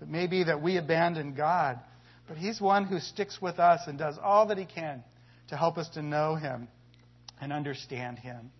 [0.00, 1.80] It may be that we abandon God,
[2.28, 5.02] but He's one who sticks with us and does all that He can
[5.48, 6.68] to help us to know Him
[7.40, 8.50] and understand Him.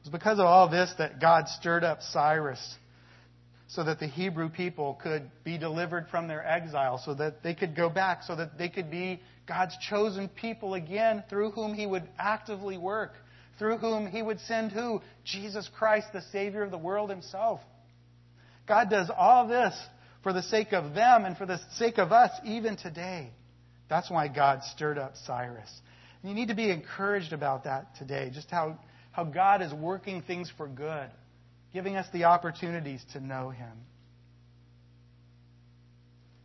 [0.00, 2.76] It was because of all this that God stirred up Cyrus
[3.68, 7.74] so that the Hebrew people could be delivered from their exile, so that they could
[7.74, 12.04] go back, so that they could be God's chosen people again through whom He would
[12.18, 13.14] actively work,
[13.58, 15.00] through whom He would send who?
[15.24, 17.60] Jesus Christ, the Savior of the world Himself.
[18.68, 19.74] God does all this
[20.22, 23.30] for the sake of them and for the sake of us even today.
[23.88, 25.70] That's why God stirred up Cyrus.
[26.22, 28.78] And you need to be encouraged about that today, just how,
[29.12, 31.08] how God is working things for good,
[31.72, 33.72] giving us the opportunities to know Him.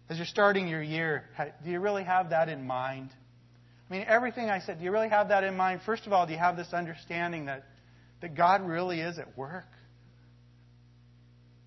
[0.09, 1.23] As you're starting your year,
[1.63, 3.09] do you really have that in mind?
[3.89, 5.81] I mean, everything I said, do you really have that in mind?
[5.85, 7.63] First of all, do you have this understanding that,
[8.21, 9.65] that God really is at work?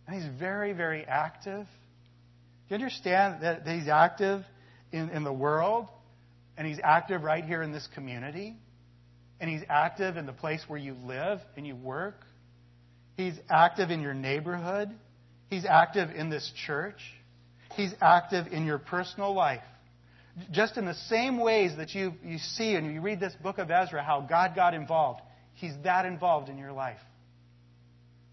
[0.07, 1.65] And He's very, very active.
[1.65, 4.45] Do you understand that He's active
[4.95, 5.89] in, in the world,
[6.57, 8.55] and He's active right here in this community.
[9.41, 12.25] and He's active in the place where you live and you work.
[13.17, 14.91] He's active in your neighborhood.
[15.51, 16.99] He's active in this church.
[17.77, 19.63] He's active in your personal life.
[20.51, 23.71] Just in the same ways that you, you see and you read this book of
[23.71, 25.21] Ezra, how God got involved,
[25.55, 26.99] He's that involved in your life.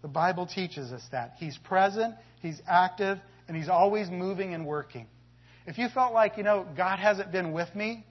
[0.02, 1.34] The Bible teaches us that.
[1.36, 5.06] He's present, He's active, and He's always moving and working.
[5.66, 8.04] If you felt like, you know, God hasn't been with me,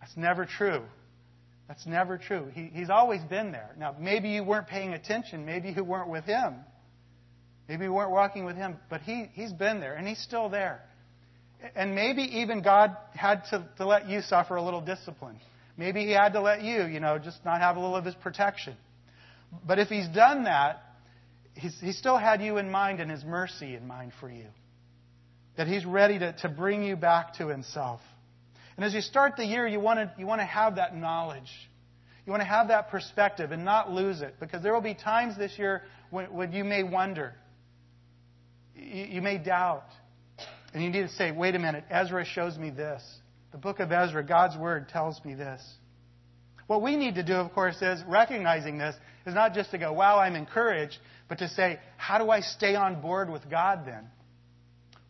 [0.00, 0.82] that's never true.
[1.68, 2.48] That's never true.
[2.52, 3.70] He, he's always been there.
[3.78, 5.46] Now, maybe you weren't paying attention.
[5.46, 6.56] Maybe you weren't with Him.
[7.68, 8.76] Maybe you weren't walking with Him.
[8.90, 10.82] But he, He's been there, and He's still there.
[11.74, 15.40] And maybe even God had to, to let you suffer a little discipline.
[15.78, 18.14] Maybe He had to let you, you know, just not have a little of His
[18.16, 18.76] protection.
[19.66, 20.82] But if He's done that,
[21.54, 24.48] he's, He still had you in mind and His mercy in mind for you.
[25.56, 28.00] That He's ready to, to bring you back to Himself.
[28.76, 31.50] And as you start the year, you want to, you want to have that knowledge.
[32.26, 35.36] You want to have that perspective and not lose it because there will be times
[35.36, 37.34] this year when, when you may wonder.
[38.74, 39.84] You, you may doubt.
[40.72, 43.02] And you need to say, wait a minute, Ezra shows me this.
[43.52, 45.62] The book of Ezra, God's Word, tells me this.
[46.66, 49.92] What we need to do, of course, is recognizing this, is not just to go,
[49.92, 50.96] wow, I'm encouraged,
[51.28, 54.08] but to say, how do I stay on board with God then?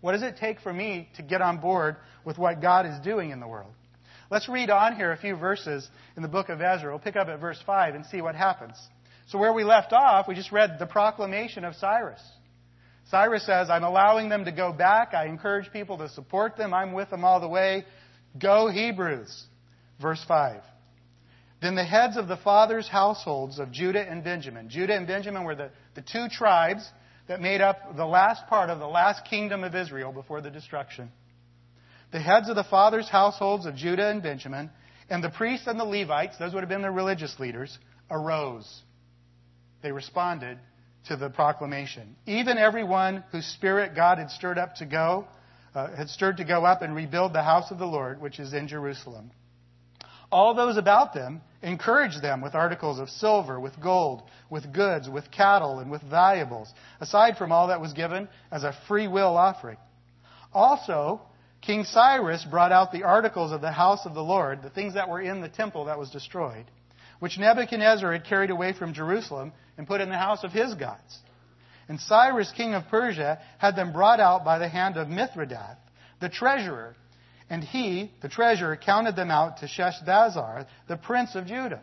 [0.04, 3.30] What does it take for me to get on board with what God is doing
[3.30, 3.72] in the world?
[4.30, 6.90] Let's read on here a few verses in the book of Ezra.
[6.90, 8.76] We'll pick up at verse 5 and see what happens.
[9.28, 12.20] So, where we left off, we just read the proclamation of Cyrus.
[13.10, 15.14] Cyrus says, I'm allowing them to go back.
[15.14, 16.74] I encourage people to support them.
[16.74, 17.86] I'm with them all the way.
[18.38, 19.46] Go, Hebrews.
[20.02, 20.60] Verse 5.
[21.62, 24.68] Then the heads of the fathers' households of Judah and Benjamin.
[24.68, 26.86] Judah and Benjamin were the, the two tribes
[27.26, 31.10] that made up the last part of the last kingdom of Israel before the destruction.
[32.12, 34.70] The heads of the fathers' households of Judah and Benjamin,
[35.08, 37.76] and the priests and the Levites, those would have been the religious leaders,
[38.10, 38.82] arose.
[39.82, 40.58] They responded
[41.08, 42.16] to the proclamation.
[42.26, 45.26] Even everyone whose spirit God had stirred up to go,
[45.74, 48.54] uh, had stirred to go up and rebuild the house of the Lord, which is
[48.54, 49.30] in Jerusalem.
[50.30, 55.30] All those about them encouraged them with articles of silver, with gold, with goods, with
[55.30, 59.78] cattle, and with valuables, aside from all that was given as a free will offering.
[60.52, 61.20] Also,
[61.62, 65.08] King Cyrus brought out the articles of the house of the Lord, the things that
[65.08, 66.66] were in the temple that was destroyed,
[67.20, 71.18] which Nebuchadnezzar had carried away from Jerusalem and put in the house of his gods.
[71.88, 75.78] And Cyrus, king of Persia, had them brought out by the hand of Mithredath,
[76.20, 76.96] the treasurer,
[77.50, 81.82] and he, the treasurer, counted them out to Sheshbazzar, the prince of Judah.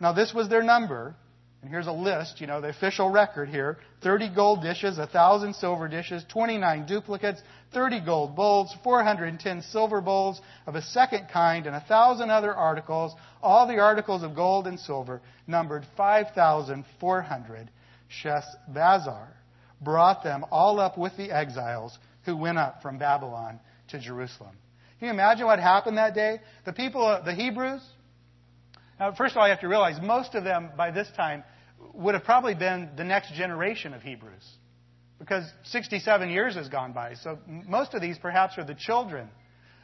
[0.00, 1.14] Now this was their number.
[1.62, 3.78] And here's a list, you know, the official record here.
[4.02, 7.40] 30 gold dishes, 1,000 silver dishes, 29 duplicates,
[7.72, 13.14] 30 gold bowls, 410 silver bowls of a second kind, and 1,000 other articles.
[13.40, 17.70] All the articles of gold and silver numbered 5,400.
[18.10, 19.28] Sheshbazzar
[19.80, 24.56] brought them all up with the exiles who went up from Babylon to Jerusalem.
[25.02, 26.38] Can you imagine what happened that day?
[26.64, 27.82] The people, the Hebrews,
[29.00, 31.42] now, first of all, you have to realize most of them by this time
[31.92, 34.48] would have probably been the next generation of Hebrews
[35.18, 37.14] because 67 years has gone by.
[37.14, 39.28] So most of these perhaps are the children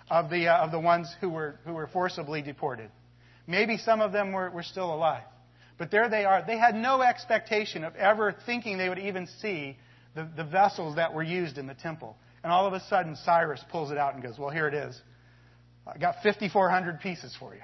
[0.09, 2.89] of the, uh, of the ones who were, who were forcibly deported.
[3.49, 5.25] Maybe some of them were, were still alive.
[5.79, 6.45] But there they are.
[6.47, 9.79] They had no expectation of ever thinking they would even see
[10.15, 12.17] the, the vessels that were used in the temple.
[12.45, 15.01] And all of a sudden, Cyrus pulls it out and goes, Well, here it is.
[15.95, 17.61] I got 5,400 pieces for you.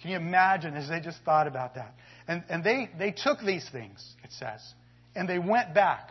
[0.00, 1.94] Can you imagine as they just thought about that?
[2.26, 4.60] And, and they, they took these things, it says,
[5.14, 6.08] and they went back.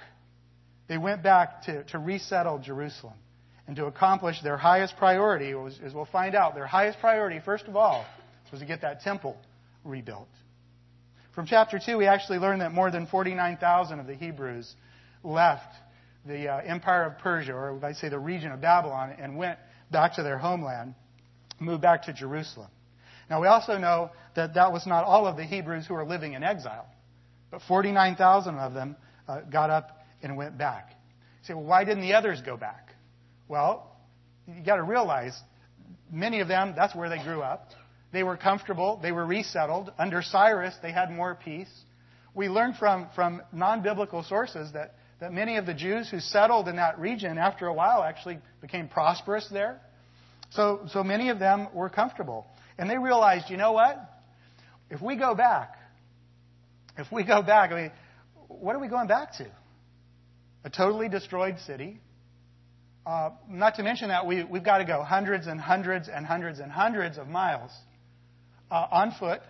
[0.88, 3.16] They went back to, to resettle Jerusalem
[3.68, 7.66] and to accomplish their highest priority, was, as we'll find out, their highest priority, first
[7.66, 8.06] of all,
[8.52, 9.38] was to get that temple
[9.84, 10.28] rebuilt.
[11.34, 14.74] From chapter 2, we actually learn that more than 49,000 of the Hebrews
[15.24, 15.74] left
[16.26, 19.58] the uh, empire of Persia, or I say the region of Babylon, and went
[19.90, 20.96] back to their homeland,
[21.62, 22.70] moved back to Jerusalem.
[23.30, 26.34] Now, we also know that that was not all of the Hebrews who were living
[26.34, 26.86] in exile,
[27.50, 28.96] but 49,000 of them
[29.28, 30.90] uh, got up and went back.
[30.90, 32.90] You say, well, why didn't the others go back?
[33.48, 33.96] Well,
[34.48, 35.40] you got to realize
[36.12, 37.70] many of them, that's where they grew up.
[38.12, 39.00] They were comfortable.
[39.02, 39.94] They were resettled.
[39.98, 41.72] Under Cyrus, they had more peace.
[42.34, 46.68] We learn from, from non biblical sources that that many of the Jews who settled
[46.68, 49.80] in that region after a while actually became prosperous there.
[50.52, 52.46] So, so many of them were comfortable.
[52.78, 53.98] And they realized, you know what?
[54.90, 55.76] If we go back,
[56.98, 57.92] if we go back, I mean,
[58.48, 59.48] what are we going back to?
[60.64, 62.00] A totally destroyed city.
[63.06, 66.60] Uh, not to mention that we, we've got to go hundreds and hundreds and hundreds
[66.60, 67.72] and hundreds of miles
[68.70, 69.42] uh, on foot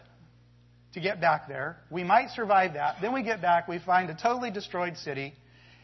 [0.94, 1.78] to get back there.
[1.90, 2.98] We might survive that.
[3.02, 5.34] Then we get back, we find a totally destroyed city.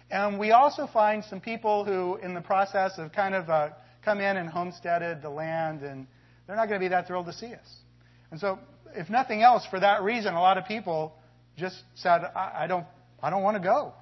[0.09, 3.69] And we also find some people who, in the process of kind of uh,
[4.07, 6.07] come in and homesteaded the land, and
[6.45, 7.75] they're not going to be that thrilled to see us.
[8.31, 8.57] And so,
[8.93, 11.13] if nothing else, for that reason, a lot of people
[11.57, 12.85] just said, I, I don't,
[13.21, 13.93] I don't want to go.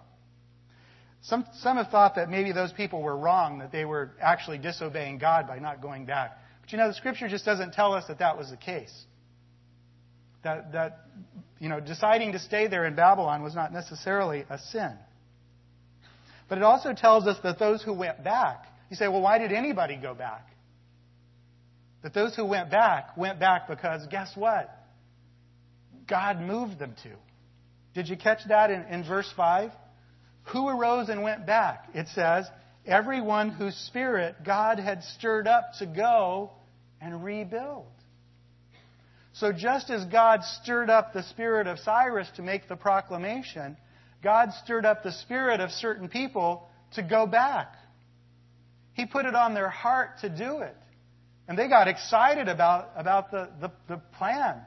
[1.24, 5.18] Some, some have thought that maybe those people were wrong, that they were actually disobeying
[5.18, 6.38] God by not going back.
[6.62, 8.93] But you know, the scripture just doesn't tell us that that was the case.
[10.43, 10.99] That, that
[11.60, 14.93] you know, deciding to stay there in Babylon was not necessarily a sin.
[16.47, 19.52] But it also tells us that those who went back, you say, well, why did
[19.52, 20.48] anybody go back?
[22.04, 24.70] That those who went back went back because guess what?
[26.08, 27.10] God moved them to.
[27.96, 29.72] Did you catch that in, in verse 5?
[30.54, 31.90] Who arose and went back?
[31.94, 32.46] It says,
[32.86, 36.52] everyone whose spirit God had stirred up to go
[37.02, 37.88] and rebuild.
[39.34, 43.76] So just as God stirred up the spirit of Cyrus to make the proclamation,
[44.24, 47.74] God stirred up the spirit of certain people to go back.
[48.96, 50.76] He put it on their heart to do it.
[51.48, 54.62] And they got excited about, about the, the, the plan,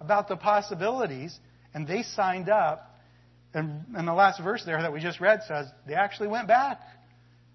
[0.00, 1.36] about the possibilities,
[1.72, 2.88] and they signed up
[3.54, 6.80] and, and the last verse there that we just read says they actually went back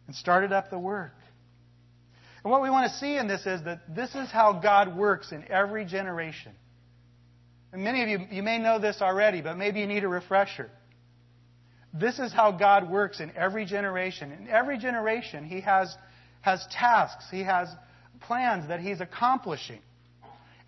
[0.07, 1.13] and started up the work.
[2.43, 5.32] And what we want to see in this is that this is how God works
[5.32, 6.51] in every generation.
[7.71, 10.69] And many of you, you may know this already, but maybe you need a refresher.
[11.93, 14.32] This is how God works in every generation.
[14.32, 15.95] In every generation, He has,
[16.43, 17.67] has tasks, He has
[18.21, 19.81] plans that He's accomplishing.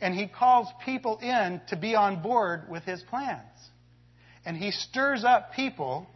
[0.01, 3.45] And He calls people in to be on board with His plans
[4.45, 6.07] and he stirs up people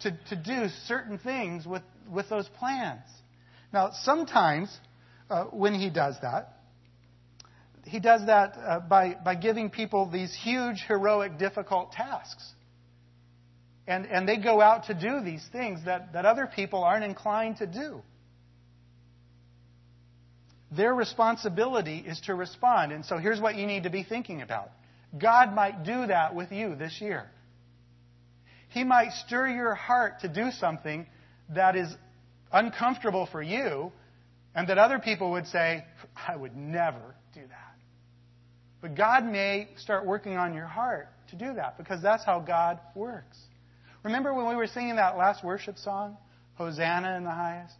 [0.00, 3.02] to, to do certain things with, with those plans.
[3.72, 4.76] Now, sometimes
[5.28, 6.54] uh, when he does that,
[7.84, 12.44] he does that uh, by, by giving people these huge, heroic, difficult tasks.
[13.86, 17.58] And, and they go out to do these things that, that other people aren't inclined
[17.58, 18.02] to do.
[20.70, 22.92] Their responsibility is to respond.
[22.92, 24.70] And so here's what you need to be thinking about
[25.16, 27.30] God might do that with you this year.
[28.70, 31.06] He might stir your heart to do something
[31.54, 31.94] that is
[32.52, 33.92] uncomfortable for you
[34.54, 35.84] and that other people would say,
[36.28, 37.74] I would never do that.
[38.80, 42.78] But God may start working on your heart to do that because that's how God
[42.94, 43.38] works.
[44.02, 46.16] Remember when we were singing that last worship song,
[46.54, 47.74] Hosanna in the highest?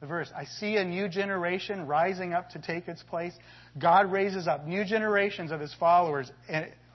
[0.00, 3.32] The verse, I see a new generation rising up to take its place.
[3.78, 6.30] God raises up new generations of his followers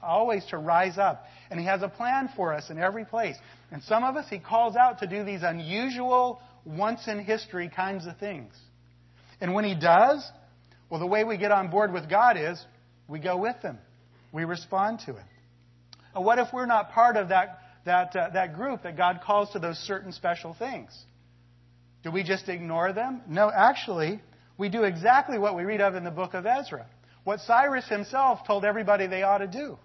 [0.04, 1.26] always to rise up.
[1.50, 3.36] And He has a plan for us in every place.
[3.72, 8.06] And some of us, He calls out to do these unusual, once in history kinds
[8.06, 8.54] of things.
[9.40, 10.28] And when He does,
[10.90, 12.64] well, the way we get on board with God is
[13.08, 13.78] we go with Him,
[14.32, 15.26] we respond to Him.
[16.14, 19.60] what if we're not part of that, that, uh, that group that God calls to
[19.60, 20.92] those certain special things?
[22.04, 23.22] Do we just ignore them?
[23.28, 24.22] No, actually,
[24.58, 26.86] we do exactly what we read of in the book of Ezra.
[27.24, 29.78] What Cyrus himself told everybody they ought to do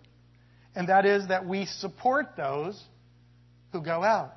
[0.76, 2.80] and that is that we support those
[3.72, 4.34] who go out.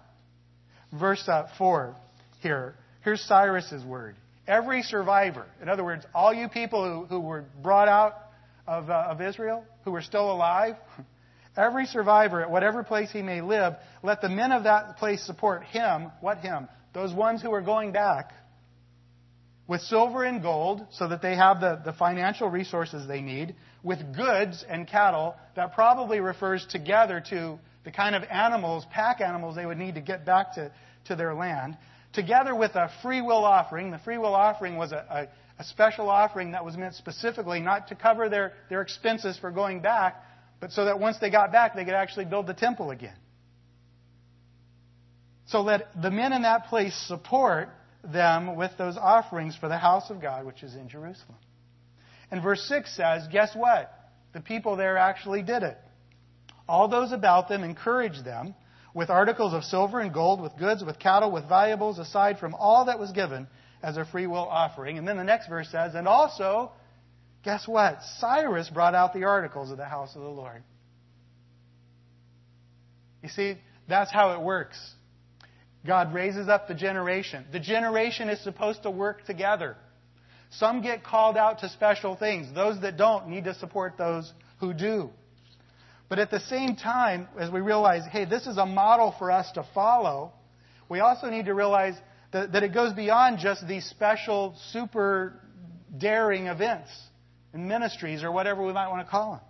[0.97, 1.95] Verse uh, 4
[2.39, 2.75] here.
[3.03, 4.15] Here's Cyrus's word.
[4.47, 8.15] Every survivor, in other words, all you people who, who were brought out
[8.65, 10.75] of, uh, of Israel, who are still alive,
[11.57, 15.63] every survivor at whatever place he may live, let the men of that place support
[15.65, 16.09] him.
[16.21, 16.69] What him?
[16.93, 18.33] Those ones who are going back
[19.67, 23.99] with silver and gold so that they have the, the financial resources they need, with
[24.15, 29.65] goods and cattle, that probably refers together to the kind of animals, pack animals they
[29.65, 30.71] would need to get back to,
[31.05, 31.77] to their land,
[32.13, 33.91] together with a free will offering.
[33.91, 37.89] The free will offering was a, a, a special offering that was meant specifically not
[37.89, 40.15] to cover their, their expenses for going back,
[40.59, 43.15] but so that once they got back, they could actually build the temple again.
[45.49, 47.69] So let the men in that place support
[48.03, 51.37] them with those offerings for the house of God, which is in Jerusalem.
[52.31, 53.91] And verse 6 says, guess what?
[54.33, 55.77] The people there actually did it.
[56.67, 58.53] All those about them encouraged them
[58.93, 62.85] with articles of silver and gold, with goods, with cattle, with valuables, aside from all
[62.85, 63.47] that was given
[63.81, 64.99] as a free will offering.
[64.99, 66.71] And then the next verse says, and also,
[67.43, 67.99] guess what?
[68.19, 70.61] Cyrus brought out the articles of the house of the Lord.
[73.23, 74.77] You see, that's how it works.
[75.85, 77.45] God raises up the generation.
[77.51, 79.77] The generation is supposed to work together.
[80.51, 82.53] Some get called out to special things.
[82.53, 85.09] Those that don't need to support those who do.
[86.09, 89.51] But at the same time, as we realize, hey, this is a model for us
[89.53, 90.33] to follow,
[90.89, 91.93] we also need to realize
[92.31, 95.39] that, that it goes beyond just these special, super
[95.95, 96.89] daring events
[97.53, 99.41] and ministries or whatever we might want to call them.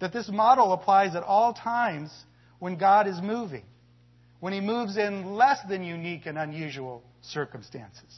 [0.00, 2.12] that this model applies at all times
[2.58, 3.64] when God is moving,
[4.44, 8.14] when He moves in less than unique and unusual circumstances.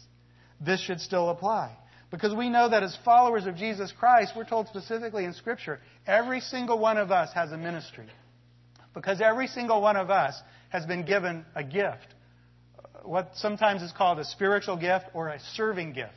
[0.61, 1.71] This should still apply.
[2.11, 6.41] Because we know that as followers of Jesus Christ, we're told specifically in Scripture, every
[6.41, 8.09] single one of us has a ministry.
[8.93, 10.35] Because every single one of us
[10.71, 12.13] has been given a gift.
[12.77, 16.11] Uh, what sometimes is called a spiritual gift or a serving gift.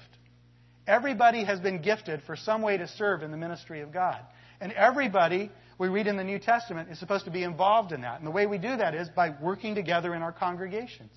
[0.87, 4.21] Everybody has been gifted for some way to serve in the ministry of God.
[4.59, 8.17] And everybody, we read in the New Testament, is supposed to be involved in that.
[8.17, 11.11] And the way we do that is by working together in our congregations.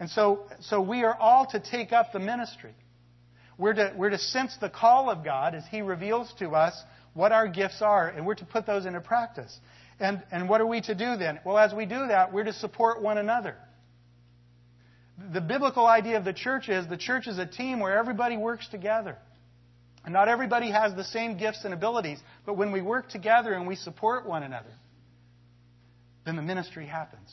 [0.00, 2.74] And so, so we are all to take up the ministry.
[3.56, 6.74] We're to, we're to sense the call of God as He reveals to us
[7.14, 9.56] what our gifts are, and we're to put those into practice.
[10.00, 11.38] And, and what are we to do then?
[11.44, 13.54] Well, as we do that, we're to support one another.
[15.32, 18.66] The biblical idea of the church is the church is a team where everybody works
[18.68, 19.18] together.
[20.04, 23.66] And not everybody has the same gifts and abilities, but when we work together and
[23.66, 24.72] we support one another,
[26.24, 27.32] then the ministry happens.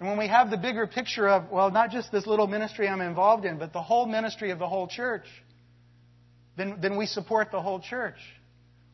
[0.00, 3.00] And when we have the bigger picture of, well, not just this little ministry I'm
[3.00, 5.26] involved in, but the whole ministry of the whole church,
[6.56, 8.18] then, then we support the whole church.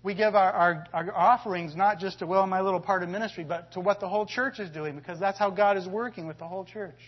[0.02, 3.44] We give our, our, our offerings not just to, well, my little part of ministry,
[3.44, 6.38] but to what the whole church is doing, because that's how God is working with
[6.38, 6.98] the whole church.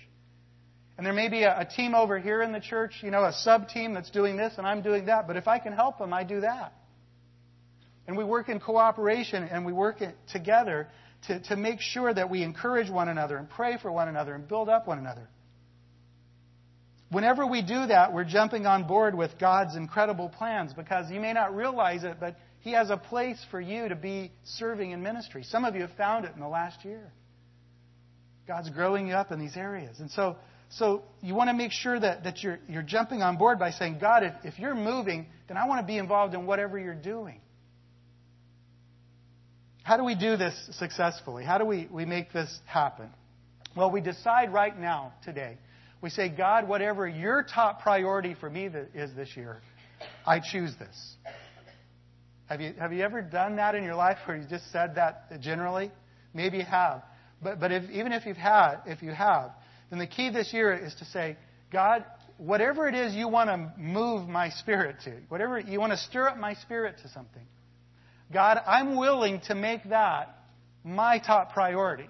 [1.03, 3.32] And there may be a, a team over here in the church, you know, a
[3.32, 5.26] sub team that's doing this and I'm doing that.
[5.26, 6.74] But if I can help them, I do that.
[8.07, 10.00] And we work in cooperation and we work
[10.30, 10.86] together
[11.26, 14.46] to, to make sure that we encourage one another and pray for one another and
[14.46, 15.28] build up one another.
[17.11, 21.32] Whenever we do that, we're jumping on board with God's incredible plans because you may
[21.32, 25.42] not realize it, but He has a place for you to be serving in ministry.
[25.42, 27.12] Some of you have found it in the last year.
[28.46, 29.98] God's growing you up in these areas.
[29.98, 30.36] And so
[30.78, 33.98] so you want to make sure that, that you're, you're jumping on board by saying,
[34.00, 37.40] God, if, if you're moving, then I want to be involved in whatever you're doing.
[39.82, 41.44] How do we do this successfully?
[41.44, 43.10] How do we, we make this happen?
[43.76, 45.58] Well, we decide right now, today.
[46.00, 49.60] We say, God, whatever your top priority for me is this year,
[50.26, 51.16] I choose this.
[52.46, 55.40] Have you, have you ever done that in your life where you just said that
[55.40, 55.90] generally?
[56.32, 57.02] Maybe you have.
[57.42, 59.50] But, but if, even if you've had, if you have,
[59.93, 61.36] then the key this year is to say,
[61.70, 62.03] God,
[62.38, 66.28] whatever it is you want to move my spirit to, whatever you want to stir
[66.28, 67.43] up my spirit to something,
[68.32, 70.34] God, I'm willing to make that
[70.82, 72.09] my top priority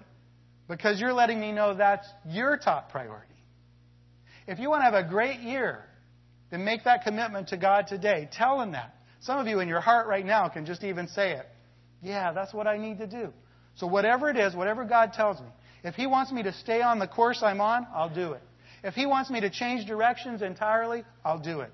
[0.69, 3.27] because you're letting me know that's your top priority.
[4.47, 5.83] If you want to have a great year,
[6.51, 8.29] then make that commitment to God today.
[8.31, 8.95] Tell Him that.
[9.19, 11.45] Some of you in your heart right now can just even say it.
[12.01, 13.33] Yeah, that's what I need to do.
[13.75, 15.47] So, whatever it is, whatever God tells me,
[15.83, 18.41] if He wants me to stay on the course I'm on, I'll do it.
[18.83, 21.71] If He wants me to change directions entirely, I'll do it.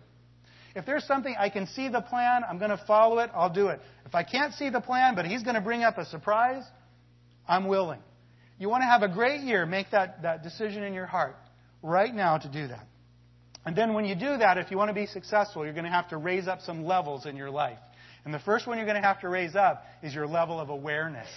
[0.75, 3.67] If there's something I can see the plan, I'm going to follow it, I'll do
[3.67, 3.81] it.
[4.05, 6.63] If I can't see the plan, but He's going to bring up a surprise,
[7.47, 7.99] I'm willing.
[8.59, 11.35] You want to have a great year, make that, that decision in your heart
[11.81, 12.85] right now to do that.
[13.65, 15.91] And then when you do that, if you want to be successful, you're going to
[15.91, 17.79] have to raise up some levels in your life.
[18.25, 20.69] And the first one you're going to have to raise up is your level of
[20.69, 21.27] awareness.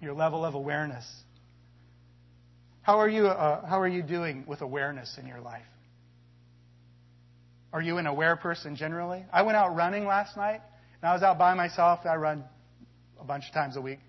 [0.00, 1.04] Your level of awareness.
[2.82, 5.62] How are you, uh, how are you doing with awareness in your life?
[7.72, 9.24] Are you an aware person generally?
[9.32, 10.60] I went out running last night,
[11.00, 12.00] and I was out by myself.
[12.04, 12.44] I run
[13.20, 14.00] a bunch of times a week.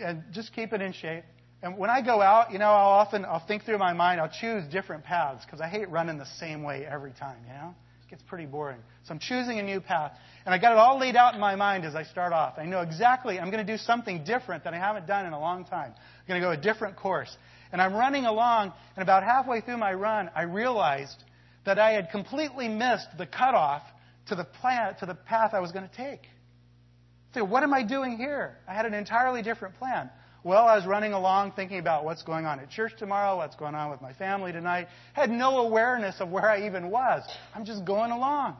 [0.00, 1.24] And just keep it in shape.
[1.62, 4.20] And when I go out, you know, I'll often I'll think through my mind.
[4.20, 7.38] I'll choose different paths because I hate running the same way every time.
[7.46, 7.74] You know,
[8.08, 8.80] gets pretty boring.
[9.04, 10.12] So I'm choosing a new path,
[10.46, 12.54] and I got it all laid out in my mind as I start off.
[12.58, 15.40] I know exactly I'm going to do something different that I haven't done in a
[15.40, 15.92] long time.
[15.94, 17.34] I'm going to go a different course.
[17.70, 21.22] And I'm running along, and about halfway through my run, I realized
[21.66, 23.82] that I had completely missed the cutoff
[24.28, 26.22] to the plan, to the path I was going to take.
[27.34, 28.56] So, what am I doing here?
[28.66, 30.10] I had an entirely different plan.
[30.44, 33.74] Well, I was running along thinking about what's going on at church tomorrow, what's going
[33.74, 34.88] on with my family tonight.
[35.12, 37.22] Had no awareness of where I even was.
[37.54, 38.56] I'm just going along.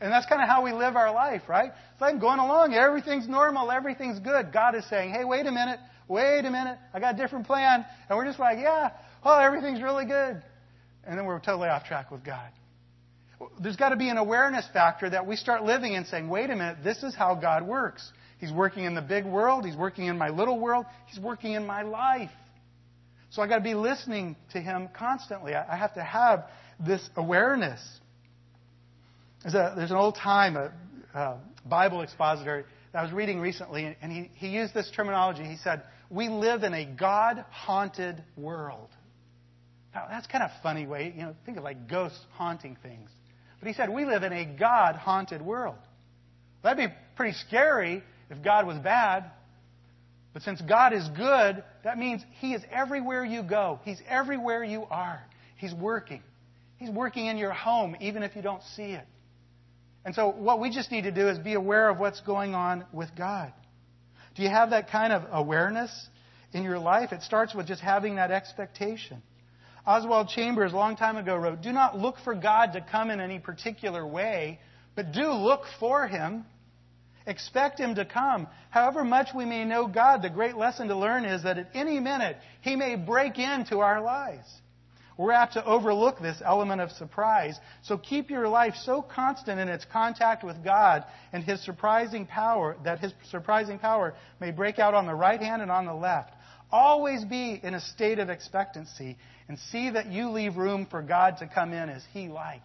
[0.00, 1.70] And that's kind of how we live our life, right?
[2.00, 2.74] So I'm going along.
[2.74, 3.70] Everything's normal.
[3.70, 4.52] Everything's good.
[4.52, 5.78] God is saying, hey, wait a minute
[6.12, 7.84] wait a minute, I got a different plan.
[8.08, 8.90] And we're just like, yeah,
[9.24, 10.42] oh, everything's really good.
[11.04, 12.50] And then we're totally off track with God.
[13.60, 16.54] There's got to be an awareness factor that we start living and saying, wait a
[16.54, 18.08] minute, this is how God works.
[18.42, 21.64] He's working in the big world, He's working in my little world, He's working in
[21.64, 22.32] my life.
[23.30, 25.54] So i got to be listening to Him constantly.
[25.54, 26.46] I have to have
[26.84, 27.80] this awareness.
[29.42, 30.72] There's, a, there's an old time, a,
[31.14, 35.44] a Bible expository that I was reading recently, and he, he used this terminology.
[35.44, 38.88] He said, We live in a God haunted world.
[39.94, 43.08] Now, that's kind of a funny way, you know, think of like ghosts haunting things.
[43.60, 45.78] But he said, We live in a God haunted world.
[46.64, 48.02] That'd be pretty scary
[48.32, 49.30] if God was bad.
[50.32, 53.80] But since God is good, that means He is everywhere you go.
[53.84, 55.22] He's everywhere you are.
[55.56, 56.22] He's working.
[56.78, 59.06] He's working in your home, even if you don't see it.
[60.04, 62.84] And so, what we just need to do is be aware of what's going on
[62.92, 63.52] with God.
[64.34, 65.90] Do you have that kind of awareness
[66.52, 67.12] in your life?
[67.12, 69.22] It starts with just having that expectation.
[69.86, 73.20] Oswald Chambers, a long time ago, wrote Do not look for God to come in
[73.20, 74.58] any particular way,
[74.96, 76.46] but do look for Him.
[77.26, 78.48] Expect Him to come.
[78.70, 82.00] However much we may know God, the great lesson to learn is that at any
[82.00, 84.46] minute, He may break into our lives.
[85.18, 87.58] We're apt to overlook this element of surprise.
[87.82, 92.76] So keep your life so constant in its contact with God and His surprising power
[92.84, 96.32] that His surprising power may break out on the right hand and on the left.
[96.70, 99.18] Always be in a state of expectancy
[99.48, 102.62] and see that you leave room for God to come in as He likes.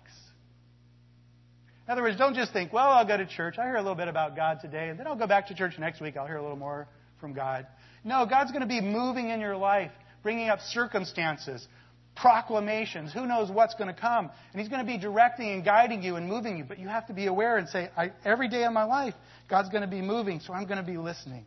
[1.88, 3.58] In other words, don't just think, well, I'll go to church.
[3.58, 5.80] I hear a little bit about God today, and then I'll go back to church
[5.80, 6.18] next week.
[6.18, 6.86] I'll hear a little more
[7.22, 7.66] from God.
[8.04, 11.66] No, God's going to be moving in your life, bringing up circumstances,
[12.14, 13.14] proclamations.
[13.14, 14.30] Who knows what's going to come?
[14.52, 16.66] And He's going to be directing and guiding you and moving you.
[16.66, 17.90] But you have to be aware and say,
[18.26, 19.14] every day of my life,
[19.50, 21.46] God's going to be moving, so I'm going to be listening.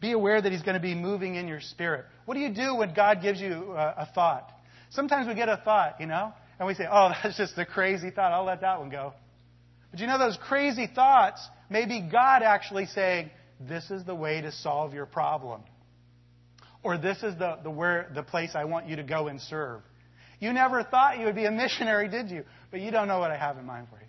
[0.00, 2.06] Be aware that He's going to be moving in your spirit.
[2.24, 4.50] What do you do when God gives you a, a thought?
[4.90, 8.10] Sometimes we get a thought, you know, and we say, oh, that's just a crazy
[8.10, 8.32] thought.
[8.32, 9.14] I'll let that one go.
[9.90, 13.30] But you know, those crazy thoughts may be God actually saying,
[13.60, 15.62] this is the way to solve your problem.
[16.82, 19.80] Or this is the, the, where, the place I want you to go and serve.
[20.38, 22.44] You never thought you would be a missionary, did you?
[22.70, 24.04] But you don't know what I have in mind for you.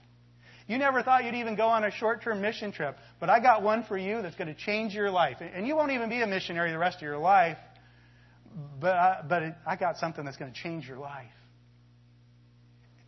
[0.68, 3.64] You never thought you'd even go on a short term mission trip, but I got
[3.64, 5.38] one for you that's going to change your life.
[5.42, 7.58] And you won't even be a missionary the rest of your life,
[8.80, 11.32] but, but it, I got something that's going to change your life.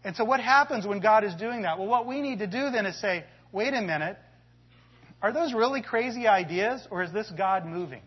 [0.04, 1.78] And so, what happens when God is doing that?
[1.78, 4.18] Well, what we need to do then is say, wait a minute,
[5.22, 8.02] are those really crazy ideas, or is this God moving?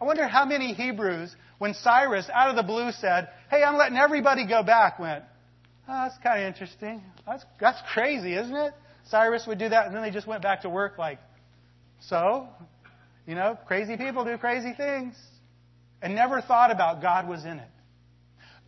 [0.00, 3.96] I wonder how many Hebrews, when Cyrus out of the blue said, Hey, I'm letting
[3.96, 5.24] everybody go back, went,
[5.88, 7.02] Oh, that's kind of interesting.
[7.26, 8.72] That's, that's crazy, isn't it?
[9.08, 11.18] Cyrus would do that, and then they just went back to work like,
[12.00, 12.48] so,
[13.26, 15.14] you know, crazy people do crazy things.
[16.02, 17.68] And never thought about God was in it.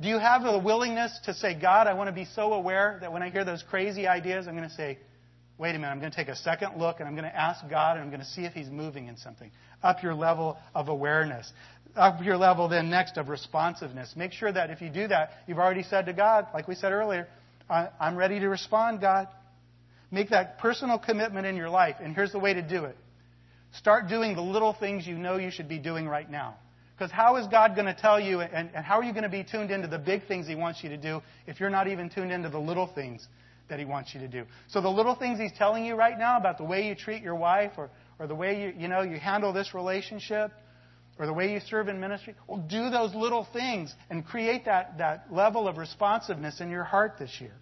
[0.01, 3.13] Do you have the willingness to say, God, I want to be so aware that
[3.13, 4.99] when I hear those crazy ideas, I'm going to say,
[5.57, 7.67] wait a minute, I'm going to take a second look and I'm going to ask
[7.71, 9.51] God and I'm going to see if He's moving in something.
[9.83, 11.51] Up your level of awareness
[11.97, 14.15] up your level then next of responsiveness.
[14.17, 16.93] Make sure that if you do that, you've already said to God, like we said
[16.93, 17.29] earlier,
[17.69, 19.29] I'm ready to respond, God.
[20.11, 21.97] Make that personal commitment in your life.
[22.01, 22.97] And here's the way to do it
[23.73, 26.57] start doing the little things you know you should be doing right now.
[26.97, 29.29] Because how is God going to tell you, and, and how are you going to
[29.29, 32.09] be tuned into the big things He wants you to do if you're not even
[32.09, 33.27] tuned into the little things
[33.69, 34.45] that He wants you to do?
[34.69, 37.35] So the little things He's telling you right now about the way you treat your
[37.35, 40.53] wife or, or the way you, you know, you handle this relationship,
[41.19, 42.35] or the way you serve in ministry.
[42.47, 47.17] Well, do those little things and create that, that level of responsiveness in your heart
[47.19, 47.55] this year.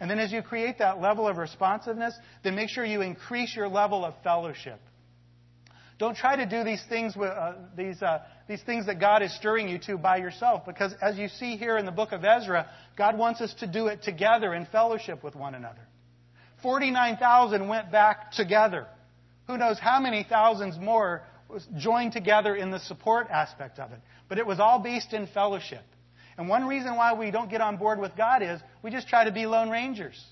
[0.00, 2.14] And then as you create that level of responsiveness,
[2.44, 4.80] then make sure you increase your level of fellowship.
[5.98, 9.34] Don't try to do these things, with, uh, these, uh, these things that God is
[9.34, 12.68] stirring you to by yourself, because as you see here in the book of Ezra,
[12.96, 15.80] God wants us to do it together in fellowship with one another.
[16.62, 18.86] 49,000 went back together.
[19.46, 21.22] Who knows how many thousands more
[21.78, 24.00] joined together in the support aspect of it.
[24.28, 25.84] But it was all based in fellowship.
[26.36, 29.24] And one reason why we don't get on board with God is we just try
[29.24, 30.22] to be lone rangers.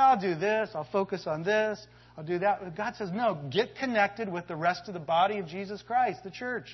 [0.00, 1.84] I'll do this, I'll focus on this,
[2.16, 2.76] I'll do that.
[2.76, 6.30] God says, no, get connected with the rest of the body of Jesus Christ, the
[6.30, 6.68] church.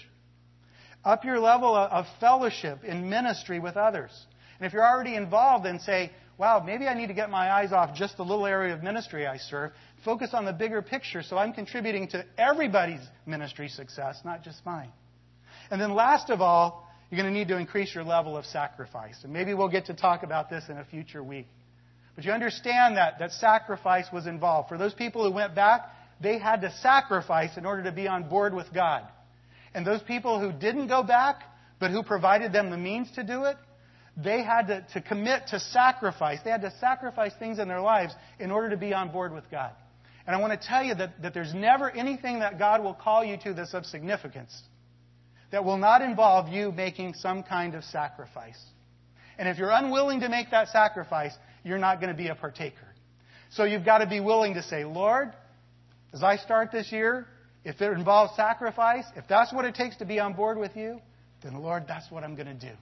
[1.05, 4.11] Up your level of fellowship in ministry with others.
[4.59, 7.73] And if you're already involved, then say, wow, maybe I need to get my eyes
[7.73, 9.73] off just the little area of ministry I serve
[10.05, 14.91] focus on the bigger picture so I'm contributing to everybody's ministry success, not just mine.
[15.71, 19.17] And then last of all, you're going to need to increase your level of sacrifice.
[19.25, 21.47] And maybe we'll get to talk about this in a future week.
[22.15, 24.69] But you understand that, that sacrifice was involved.
[24.69, 25.83] For those people who went back,
[26.21, 29.03] they had to sacrifice in order to be on board with God.
[29.75, 31.43] And those people who didn't go back,
[31.81, 33.57] but who provided them the means to do it,
[34.17, 36.39] they had to, to commit to sacrifice.
[36.45, 39.51] They had to sacrifice things in their lives in order to be on board with
[39.51, 39.73] God.
[40.27, 43.25] And I want to tell you that, that there's never anything that God will call
[43.25, 44.63] you to that's of significance
[45.51, 48.59] that will not involve you making some kind of sacrifice.
[49.39, 51.33] And if you're unwilling to make that sacrifice,
[51.65, 52.87] you're not going to be a partaker.
[53.51, 55.33] So you've got to be willing to say, Lord,
[56.13, 57.27] as I start this year,
[57.65, 61.01] if it involves sacrifice, if that's what it takes to be on board with you,
[61.43, 62.73] then Lord, that's what I'm going to do.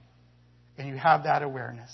[0.77, 1.91] And you have that awareness.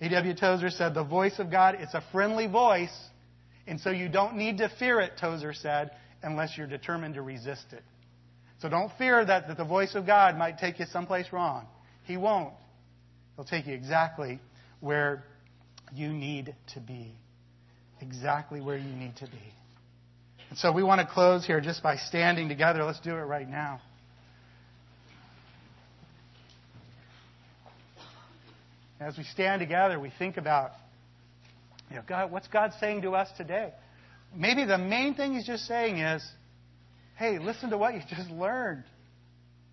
[0.00, 0.34] A.W.
[0.34, 2.96] Tozer said, The voice of God, it's a friendly voice
[3.66, 7.66] And so you don't need to fear it, Tozer said, unless you're determined to resist
[7.72, 7.82] it.
[8.60, 11.66] So don't fear that, that the voice of God might take you someplace wrong.
[12.04, 12.54] He won't.
[13.36, 14.40] He'll take you exactly
[14.80, 15.24] where
[15.92, 17.14] you need to be.
[18.00, 19.52] Exactly where you need to be.
[20.50, 22.84] And so we want to close here just by standing together.
[22.84, 23.80] Let's do it right now.
[29.00, 30.72] As we stand together, we think about,
[31.90, 33.72] you know, God, what's God saying to us today?
[34.34, 36.24] Maybe the main thing He's just saying is,
[37.16, 38.84] hey, listen to what you just learned.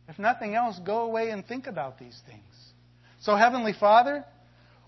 [0.08, 2.42] If nothing else, go away and think about these things.
[3.22, 4.26] So, Heavenly Father,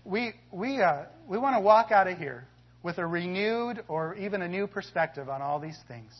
[0.04, 2.46] we, we, uh, we want to walk out of here
[2.82, 6.12] with a renewed or even a new perspective on all these things.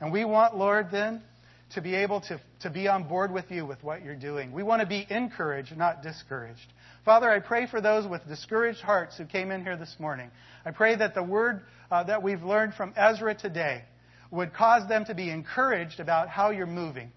[0.00, 1.22] And we want, Lord, then,
[1.74, 4.52] to be able to, to be on board with you with what you're doing.
[4.52, 6.72] We want to be encouraged, not discouraged.
[7.04, 10.30] Father, I pray for those with discouraged hearts who came in here this morning.
[10.64, 13.82] I pray that the word uh, that we've learned from Ezra today
[14.30, 17.10] would cause them to be encouraged about how you're moving.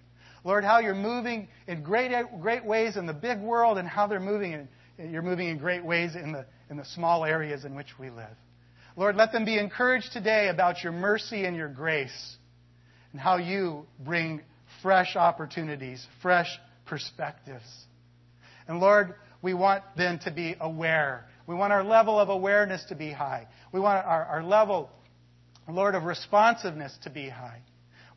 [0.44, 4.20] Lord, how you're moving in great, great ways in the big world and how they're
[4.20, 4.68] moving in,
[5.08, 8.36] you're moving in great ways in the, in the small areas in which we live.
[8.96, 12.38] Lord, let them be encouraged today about your mercy and your grace
[13.12, 14.42] and how you bring
[14.82, 16.50] fresh opportunities, fresh
[16.86, 17.64] perspectives.
[18.68, 21.26] And Lord, we want then to be aware.
[21.48, 23.48] We want our level of awareness to be high.
[23.72, 24.90] We want our, our level,
[25.68, 27.62] Lord, of responsiveness to be high.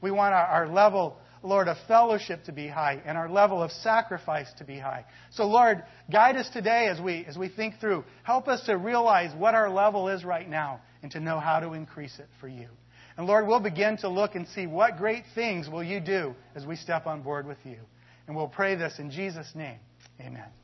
[0.00, 3.72] We want our, our level, Lord, of fellowship to be high and our level of
[3.72, 5.04] sacrifice to be high.
[5.30, 8.04] So, Lord, guide us today as we, as we think through.
[8.22, 11.72] Help us to realize what our level is right now and to know how to
[11.72, 12.68] increase it for you.
[13.16, 16.64] And Lord, we'll begin to look and see what great things will you do as
[16.64, 17.78] we step on board with you.
[18.26, 19.78] And we'll pray this in Jesus' name.
[20.20, 20.61] Amen.